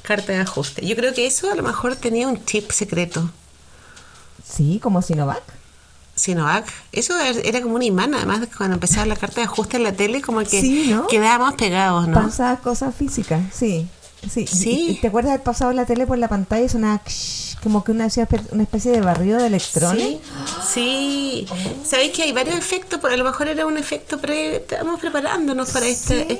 [0.01, 0.85] carta de ajuste?
[0.85, 3.31] Yo creo que eso a lo mejor tenía un chip secreto.
[4.45, 5.41] Sí, como Sinovac.
[6.15, 6.65] Sinovac.
[6.91, 9.77] Eso er- era como un imán, además de que cuando empezaba la carta de ajuste
[9.77, 11.07] en la tele, como que Sí, ¿no?
[11.07, 12.21] quedábamos pegados, ¿no?
[12.21, 13.87] Pasaba cosas físicas, sí.
[14.29, 14.45] Sí.
[14.47, 14.69] Sí.
[14.69, 17.01] ¿Y- y ¿Te acuerdas haber pasado la tele por la pantalla y sonaba
[17.63, 18.07] como que una,
[18.51, 20.17] una especie de barrido de electrones?
[20.73, 21.47] Sí, sí.
[21.85, 24.57] Sabéis que hay varios efectos, pero a lo mejor era un efecto pre.
[24.57, 26.39] Estamos preparándonos para esta, Sí.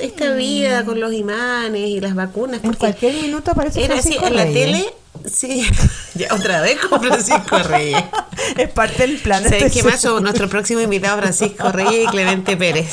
[0.00, 2.60] esta vida con los imanes y las vacunas.
[2.64, 4.84] En cualquier minuto aparece era así, en la tele.
[5.30, 5.64] Sí,
[6.14, 8.02] ya otra vez con Francisco Reyes.
[8.56, 9.42] es parte del plan.
[9.44, 10.04] ¿Sabéis este qué más?
[10.22, 12.92] Nuestro próximo invitado, Francisco Reyes y Clemente Pérez.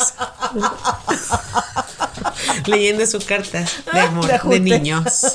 [2.66, 5.26] Leyendo sus cartas de amor, De niños.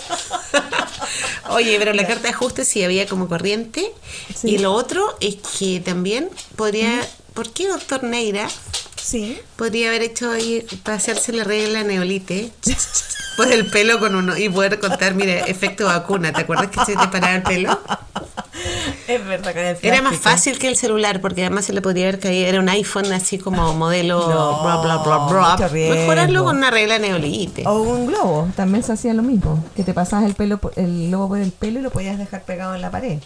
[1.50, 3.92] Oye, pero la carta de ajuste sí había como corriente.
[4.34, 4.50] Sí.
[4.50, 7.06] Y lo otro es que también podría.
[7.34, 8.48] ¿Por qué doctor Neira
[9.04, 9.38] Sí.
[9.56, 12.50] podría haber hecho ahí para hacerse la regla neolite?
[13.36, 16.32] Por el pelo con uno y poder contar, mire, efecto vacuna.
[16.32, 17.80] ¿Te acuerdas que se te paraba el pelo?
[19.08, 22.20] Es verdad, el Era más fácil que el celular, porque además se le podría haber
[22.20, 22.46] caído.
[22.46, 25.68] Era un iPhone así como modelo No, bla bla bla bla.
[25.68, 27.64] Mejorarlo con una regla neolite.
[27.66, 29.64] O un globo, también se hacía lo mismo.
[29.74, 32.74] Que te pasabas el pelo, el globo por el pelo y lo podías dejar pegado
[32.74, 33.18] en la pared.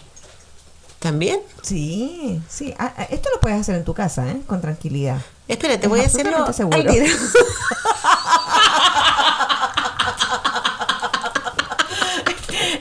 [0.97, 1.39] ¿También?
[1.61, 2.73] Sí, sí.
[2.77, 4.41] Ah, ah, esto lo puedes hacer en tu casa, ¿eh?
[4.47, 5.21] Con tranquilidad.
[5.49, 7.05] Espérate, Es voy a hacerlo al tiro.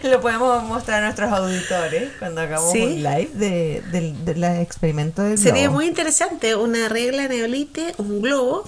[0.02, 2.82] Lo podemos mostrar a nuestros auditores cuando hagamos Sí.
[2.82, 5.76] un live de, del del experimento del Sería globo.
[5.76, 8.64] muy interesante una regla neolite, un globo.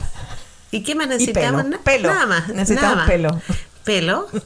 [0.71, 1.63] ¿Y qué más Y necesitamos?
[1.63, 2.09] pelo, Na- pelo.
[2.13, 2.49] Nada más.
[2.49, 3.09] Necesitamos nada más.
[3.09, 3.41] pelo.
[3.85, 4.27] Pelo.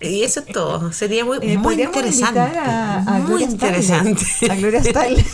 [0.00, 0.92] Y eso es todo.
[0.92, 2.38] Sería muy, Eh, muy interesante.
[2.38, 4.24] invitar a, a muy Gloria interesante.
[4.48, 5.16] A Gloria Style,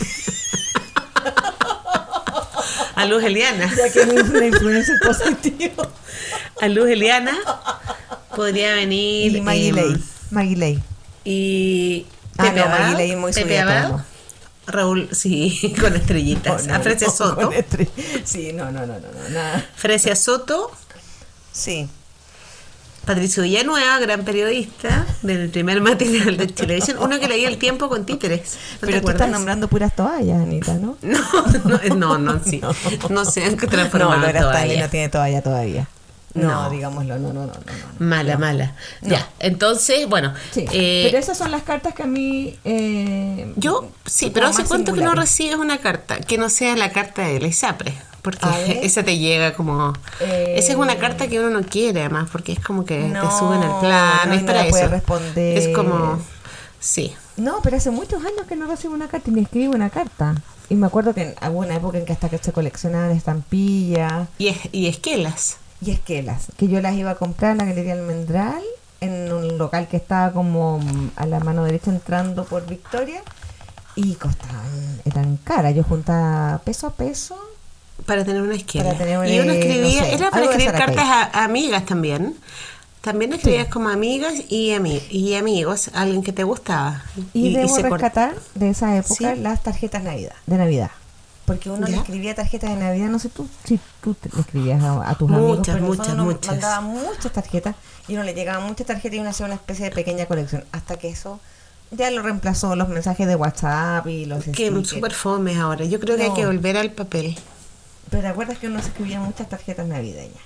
[3.01, 3.73] A Luz Eliana.
[3.75, 5.89] ya que es una influencia positiva.
[6.61, 7.37] A Luz Eliana
[8.35, 9.35] podría venir.
[9.35, 10.03] Y Maggie em, Ley.
[10.31, 10.83] Maggie Ley.
[11.23, 12.05] Y.
[12.37, 14.05] Ah, Pepe no, Maggie Ley muy Pepe Abad.
[14.67, 16.63] Raúl, sí, con estrellitas.
[16.65, 17.51] No, no, a Frecia no, Soto.
[18.23, 19.65] Sí, no, no, no, no, no, nada.
[19.75, 20.71] Frecia Soto,
[21.51, 21.89] Sí.
[23.11, 28.05] Patricio Villanueva, gran periodista del primer matinal de Televisión, uno que leía el tiempo con
[28.05, 28.57] títeres.
[28.75, 29.21] ¿No Pero tú acuerdas?
[29.23, 30.97] estás nombrando puras toallas, Anita, ¿no?
[31.01, 32.61] No, no, no, no, sí.
[33.09, 34.81] No se han transformado no, Gloria Style todavía.
[34.83, 35.87] no tiene toalla todavía.
[36.33, 36.69] No, No.
[36.69, 37.53] digámoslo, no, no, no, no.
[37.99, 38.05] no.
[38.05, 38.75] Mala, mala.
[39.01, 40.33] Ya, entonces, bueno.
[40.51, 42.57] Sí, eh, pero esas son las cartas que a mí...
[42.63, 46.91] Eh, Yo, sí, pero hace cuánto que no recibes una carta que no sea la
[46.91, 47.93] carta de la ISAPRE.
[48.21, 49.93] Porque esa te llega como.
[50.19, 50.53] Eh.
[50.57, 53.63] Esa es una carta que uno no quiere, además, porque es como que te suben
[53.63, 54.31] el plan.
[54.31, 54.87] es para eso.
[54.87, 55.57] responder.
[55.57, 56.21] Es como.
[56.79, 57.13] Sí.
[57.37, 60.35] No, pero hace muchos años que no recibo una carta y me escribo una carta.
[60.69, 64.49] Y me acuerdo que en alguna época en que hasta que se coleccionaban estampillas Y,
[64.49, 65.57] es, y esquelas.
[65.83, 68.61] Y esquelas, que yo las iba a comprar en la Galería Almendral,
[69.01, 73.21] en un local que estaba como mm, a la mano derecha entrando por Victoria,
[73.95, 75.73] y costaban, eran caras.
[75.75, 77.35] Yo juntaba peso a peso
[78.05, 78.55] Para tener una
[78.97, 82.35] tener una- y uno escribía, no sé, era para escribir cartas a, a amigas también.
[83.01, 87.03] También escribías como amigas y, ami- y amigos, alguien que te gustaba.
[87.33, 89.41] Y, debo se cor- rescatar de esa época Sí.
[89.41, 90.91] las tarjetas Navidad, de Navidad.
[91.53, 94.83] Porque uno le escribía tarjetas de Navidad, no sé tú si tú te- le escribías
[94.83, 96.47] a, a tus amigos, Muchas, el muchas, uno muchas.
[96.51, 97.75] mandaba muchas tarjetas
[98.07, 100.63] y uno le llegaban muchas tarjetas y uno hacía una especie de pequeña colección.
[100.71, 101.39] Hasta que eso
[101.91, 105.83] ya lo reemplazó los mensajes de WhatsApp y los Que súper fomes ahora.
[105.85, 107.37] Yo creo que hay que volver al papel.
[108.09, 110.41] Pero te acuerdas que uno se escribía muchas tarjetas navideñas.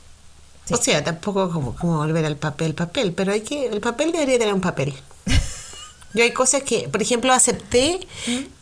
[0.65, 0.73] Sí.
[0.73, 4.39] O sea, tampoco como, como volver al papel, papel, pero hay que, el papel debería
[4.39, 4.93] tener un papel.
[6.15, 7.99] Yo hay cosas que, por ejemplo, acepté,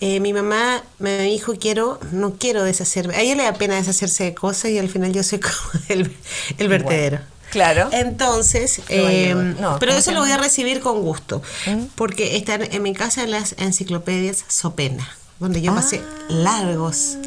[0.01, 3.15] eh, mi mamá me dijo, quiero, no quiero deshacerme.
[3.15, 5.55] A ella le da pena deshacerse de cosas y al final yo soy como
[5.89, 6.11] el,
[6.57, 7.19] el vertedero.
[7.51, 7.89] Claro.
[7.91, 9.35] Entonces, eh.
[9.35, 11.83] No, pero ¿cómo eso lo voy a recibir con gusto, ¿Mm?
[11.93, 15.07] porque están en mi casa las enciclopedias Sopena,
[15.39, 16.25] donde yo pasé Ah.
[16.29, 17.17] largos,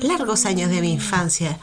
[0.00, 1.58] largos años de mi infancia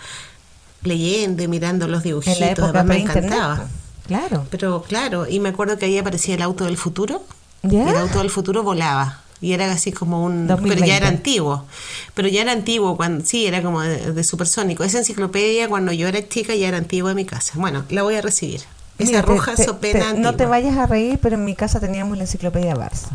[0.84, 2.36] leyendo y mirando los dibujitos.
[2.40, 3.68] en la época además me encantaba.
[4.08, 4.46] Claro.
[4.50, 7.24] Pero claro, y me acuerdo que ahí aparecía el auto del futuro.
[7.64, 7.90] ¿Ya?
[7.90, 9.22] El auto del futuro volaba.
[9.42, 10.48] Y era así como un...
[10.48, 10.76] 2020.
[10.76, 11.66] Pero ya era antiguo.
[12.14, 14.84] Pero ya era antiguo, cuando sí, era como de, de supersónico.
[14.84, 17.54] Esa enciclopedia cuando yo era chica ya era antigua en mi casa.
[17.56, 18.62] Bueno, la voy a recibir.
[18.98, 20.20] Esa Mira, roja te- sopena te-.
[20.20, 23.10] No te vayas a reír, pero en mi casa teníamos la enciclopedia Barça.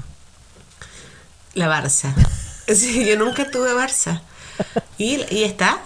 [1.54, 2.14] La Barça.
[2.66, 4.22] Sí, yo nunca tuve Barça.
[4.96, 5.82] ¿Y, y está?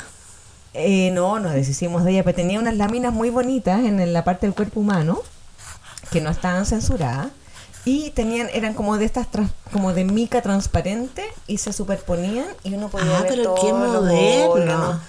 [0.75, 4.47] Eh, no, nos deshicimos de ella, pero tenía unas láminas muy bonitas en la parte
[4.47, 5.21] del cuerpo humano
[6.13, 7.31] que no estaban censuradas
[7.85, 12.75] y tenían eran como de estas trans- como de mica transparente y se superponían y
[12.75, 15.01] uno podía Ah, ver pero qué moderno.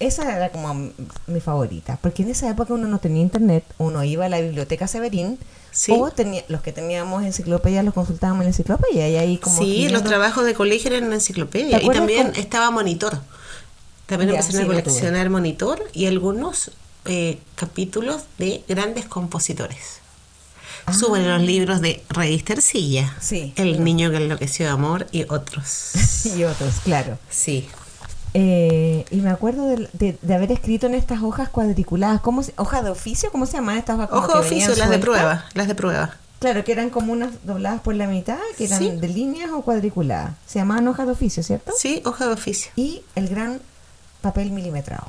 [0.00, 0.92] Esa era como
[1.26, 4.86] mi favorita, porque en esa época uno no tenía internet, uno iba a la biblioteca
[4.86, 5.38] Severín
[5.72, 5.92] Sí.
[5.92, 10.04] o tenía, los que teníamos enciclopedia los consultábamos en enciclopedia y ahí como sí, los
[10.04, 11.78] trabajos de colegio eran en enciclopedia.
[11.80, 13.18] ¿Te Y también estaba Monitor.
[14.06, 16.70] También Ya, empezaron sí, a coleccionar Monitor y algunos
[17.04, 19.97] eh, capítulos de grandes compositores.
[20.92, 23.14] Suben los libros de Revista Ercilla.
[23.20, 23.52] Sí.
[23.56, 26.24] El niño que enloqueció de amor y otros.
[26.36, 27.18] y otros, claro.
[27.30, 27.68] Sí.
[28.34, 32.52] Eh, y me acuerdo de, de- de haber escrito en estas hojas cuadriculadas, ¿cómo se,
[32.56, 33.30] hoja de oficio?
[33.32, 34.26] ¿Cómo se llaman estas hojas?
[34.26, 35.44] Que de oficio, las de prueba.
[35.54, 36.16] Las de prueba.
[36.38, 38.90] Claro, que eran como unas dobladas por la mitad, que eran Sí.
[38.90, 40.32] de líneas o cuadriculadas.
[40.46, 41.72] Se llamaban hojas de oficio, ¿cierto?
[41.76, 42.70] Sí, hoja de oficio.
[42.76, 43.60] Y el gran
[44.20, 45.08] papel milimetrado,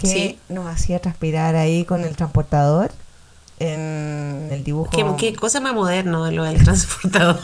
[0.00, 0.38] que Sí.
[0.50, 2.92] nos hacía transpirar ahí con el transportador
[3.58, 4.90] en el dibujo.
[4.90, 7.38] ¿Qué, qué cosa más moderno de lo del transportador?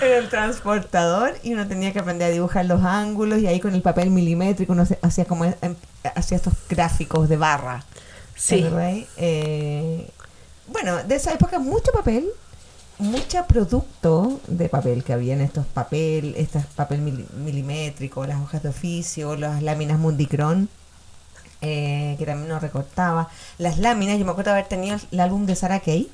[0.00, 3.74] Era el transportador y uno tenía que aprender a dibujar los ángulos y ahí con
[3.74, 5.74] el papel milimétrico uno hacía como em,
[6.14, 7.84] hacía estos gráficos de barra.
[8.36, 8.64] Sí.
[9.16, 10.10] Eh,
[10.66, 12.26] bueno, de esa época mucho papel,
[12.98, 18.62] mucho producto de papel que había en estos papel, estas papel mili- milimétrico, las hojas
[18.62, 20.68] de oficio, las láminas Mundicron.
[21.60, 23.28] eh, que también nos recortaba
[23.58, 26.10] las láminas, yo me acuerdo haber tenido el álbum de Sarah Kay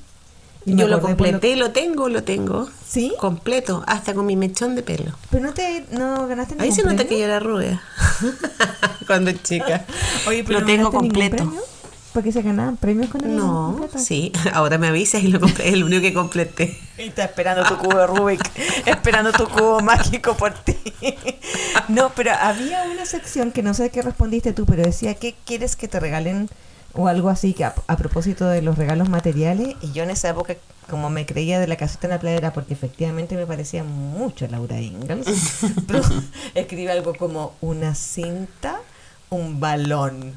[0.65, 2.69] y Yo lo completé, lo tengo, lo tengo.
[2.87, 3.13] ¿Sí?
[3.19, 5.11] Completo, hasta con mi mechón de pelo.
[5.31, 7.81] Pero no te no ganaste Ahí ningún se nota que yo era rubia.
[9.07, 9.85] Cuando chica.
[10.27, 11.35] Oye, pero lo ¿no tengo completo.
[11.37, 11.61] premio?
[12.13, 13.99] Porque se ganaban premios con el No, completo.
[13.99, 14.31] sí.
[14.53, 15.69] Ahora me avisas y lo compré.
[15.69, 16.77] Es el único que completé.
[16.97, 18.41] Y está esperando tu cubo de Rubik,
[18.85, 20.77] esperando tu cubo mágico por ti.
[21.87, 25.75] No, pero había una sección que no sé qué respondiste tú, pero decía, ¿qué quieres
[25.75, 26.47] que te regalen?
[26.93, 29.75] O algo así, que a, a propósito de los regalos materiales.
[29.81, 30.55] Y yo en esa época,
[30.89, 34.79] como me creía de la casita en la playera, porque efectivamente me parecía mucho Laura
[34.79, 35.27] Ingalls,
[35.87, 36.01] pero
[36.55, 38.79] escribí algo como una cinta,
[39.29, 40.33] un balón.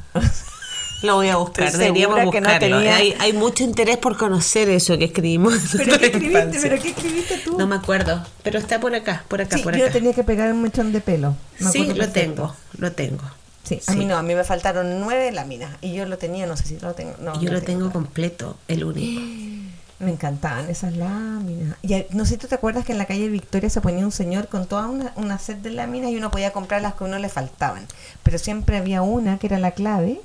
[1.05, 2.79] Lo voy a buscar, Estoy deberíamos que no buscarlo.
[2.79, 5.55] tenía- hay, hay mucho interés por conocer eso que escribimos.
[5.77, 6.59] ¿Pero qué escribiste?
[6.63, 7.59] ¿Pero qué escribiste tú?
[7.59, 9.93] No me acuerdo, pero está por acá, por acá, Sí, por yo acá.
[9.93, 11.37] tenía que pegar un mechón de pelo.
[11.61, 13.23] me Sí, lo tengo, lo tengo.
[13.65, 13.99] Sí, a Sí.
[13.99, 16.79] mí no, a mí me faltaron nueve láminas y yo lo tenía, no sé si
[16.81, 17.15] lo tengo.
[17.21, 17.93] No, Yo lo tengo todavía.
[17.93, 19.21] completo, el único.
[20.01, 21.77] Me encantaban esas láminas.
[21.81, 24.05] Y eh, no sé si tú te acuerdas que en la calle Victoria se ponía
[24.05, 27.05] un señor con toda una, una set de láminas y uno podía comprar las que
[27.05, 27.87] a uno le faltaban.
[28.23, 30.21] Pero siempre había una que era la clave,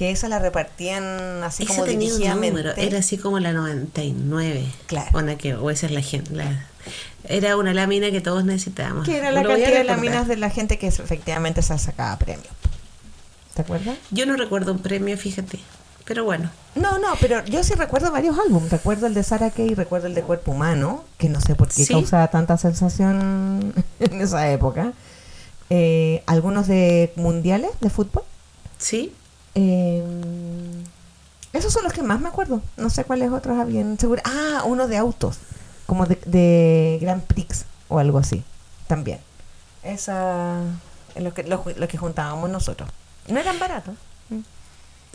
[0.00, 4.64] que esa la repartían así Esa como tenía un número, era así como la 99.
[4.86, 5.10] Claro.
[5.12, 6.32] Una que, o esa es la gente.
[6.34, 6.66] la-
[7.24, 9.04] era una lámina que todos necesitábamos.
[9.04, 12.48] Que era la Lo cantidad de láminas de la gente que efectivamente se sacaba premio.
[13.52, 13.98] ¿Te acuerdas?
[14.10, 15.58] Yo no recuerdo un premio, fíjate.
[16.06, 18.70] Pero bueno, No, no, pero yo sí recuerdo varios álbumes.
[18.72, 21.84] Recuerdo el de Sarah Kay, recuerdo el de Cuerpo Humano, que no sé por qué
[21.84, 21.92] Sí.
[21.92, 24.94] causaba tanta sensación en esa época.
[25.68, 28.22] Eh, algunos de mundiales de fútbol.
[28.78, 29.12] sí.
[29.54, 30.02] Eh,
[31.52, 32.62] Esos son los que más me acuerdo.
[32.76, 33.98] No sé cuáles otros habían.
[33.98, 34.22] Seguro.
[34.24, 35.38] Ah, uno de autos.
[35.86, 38.44] Como de, de Grand Prix o algo así.
[38.86, 39.20] También.
[39.82, 40.62] Esa
[41.14, 42.88] es lo que, lo, lo que juntábamos nosotros.
[43.28, 43.94] No eran baratos.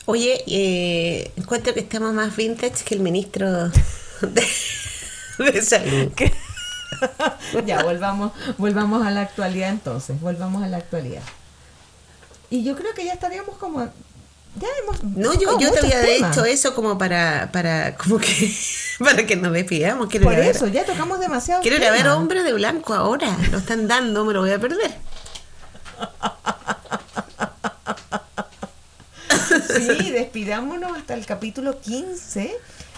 [0.07, 4.47] Oye, eh, encuentro que estamos más vintage que el ministro de,
[5.39, 6.11] de salud.
[6.15, 6.31] ¿Qué?
[7.65, 10.19] ya, volvamos, volvamos a la actualidad entonces.
[10.21, 11.23] Volvamos a la actualidad.
[12.49, 13.88] Y yo creo que ya estaríamos como.
[14.59, 15.03] Ya hemos.
[15.03, 16.31] No, yo, yo te había temas.
[16.35, 18.55] dicho eso como para, para, como que,
[18.99, 20.07] para que nos despidamos.
[20.07, 21.61] Quiero Por ver, eso, ya tocamos demasiado.
[21.61, 23.35] quiero ir a ver Hombre de Blanco ahora.
[23.51, 24.95] Lo están dando, me lo voy a perder.
[29.67, 32.55] Sí, despidámonos hasta el capítulo 15.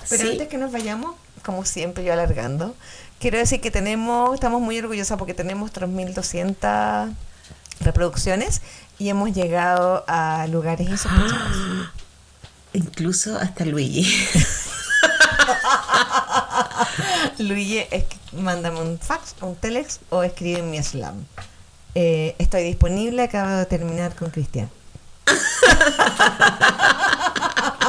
[0.09, 0.31] Pero Sí.
[0.31, 2.75] antes que nos vayamos, como siempre, yo alargando,
[3.19, 7.11] quiero decir que tenemos, estamos muy orgullosas porque tenemos 3.200
[7.81, 8.61] reproducciones
[8.99, 11.53] y hemos llegado a lugares insospechados.
[12.73, 14.03] Incluso hasta Luigi.
[17.39, 21.25] Luigi, es que mándame un fax, un telex o escribe en mi slam.
[21.95, 24.69] Eh, estoy disponible, acabo de terminar con Cristian.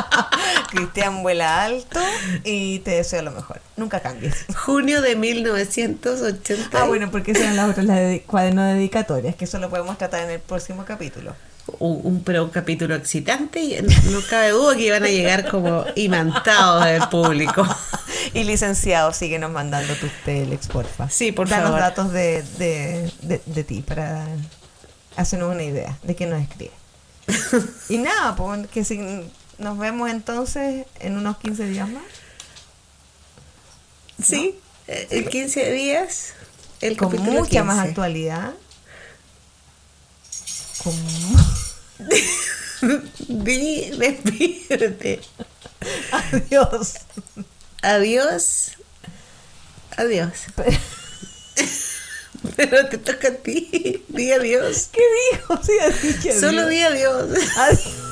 [0.71, 2.01] Cristian vuela alto
[2.45, 3.61] y te deseo lo mejor.
[3.77, 4.45] Nunca cambies.
[4.65, 6.81] Junio de 1980.
[6.81, 9.71] Ah, bueno, porque esas eran las otras, las de cuaderno de dedicatorias, que eso lo
[9.71, 11.35] podemos tratar en el próximo capítulo.
[11.79, 15.49] un, un- pero un capítulo excitante y no, no cabe duda que iban a llegar
[15.49, 17.67] como imantados del público.
[18.35, 21.09] Y licenciado, síguenos mandando tus telex, porfa.
[21.09, 21.81] Sí, por Danos favor.
[21.81, 24.27] datos de, de, de, de ti para
[25.17, 26.73] hacernos una idea de qué nos escribe.
[27.89, 28.99] y nada, pues que si
[29.59, 32.03] nos vemos entonces en unos 15 días más.
[34.25, 36.35] Sí, eh, en 15 días.
[36.81, 37.89] El Con capítulo mucha más 15.
[37.89, 38.55] actualidad.
[40.83, 40.95] Con
[43.45, 45.21] Di, despídete.
[46.13, 46.95] Adiós.
[47.83, 48.71] Adiós.
[49.97, 50.33] Adiós.
[52.57, 54.05] Pero te toca a ti.
[54.09, 54.91] Di adiós.
[54.93, 55.03] ¿Qué
[55.33, 55.61] dijo?
[55.63, 56.71] Sí, Solo adiós.
[56.71, 57.29] di adiós.
[57.57, 58.08] Adiós.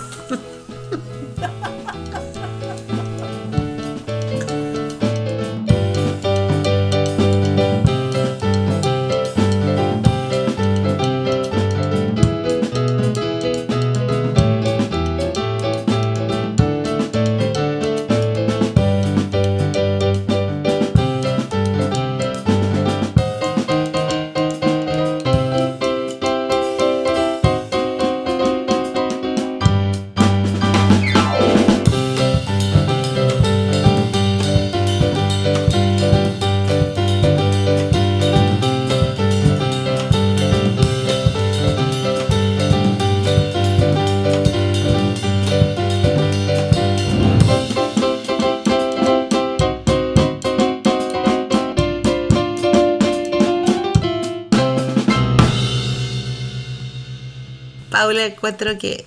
[58.27, 59.07] Encuentro que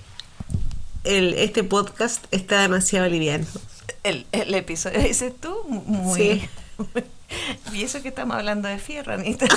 [1.03, 3.45] el, este podcast está demasiado liviano.
[4.03, 6.19] El, el episodio, dices tú, muy...
[6.19, 6.49] Sí.
[7.73, 9.45] y eso que estamos hablando de fierro, Anita.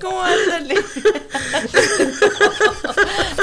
[0.00, 0.76] ¿Cómo ándale?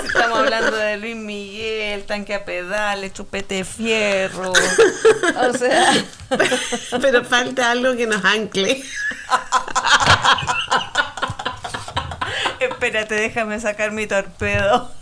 [0.06, 4.52] Estamos hablando de Luis Miguel, tanque a pedales, chupete de fierro.
[4.52, 5.94] O sea,
[7.02, 8.82] Pero falta algo que nos ancle.
[12.60, 14.95] espérate, déjame sacar mi torpedo.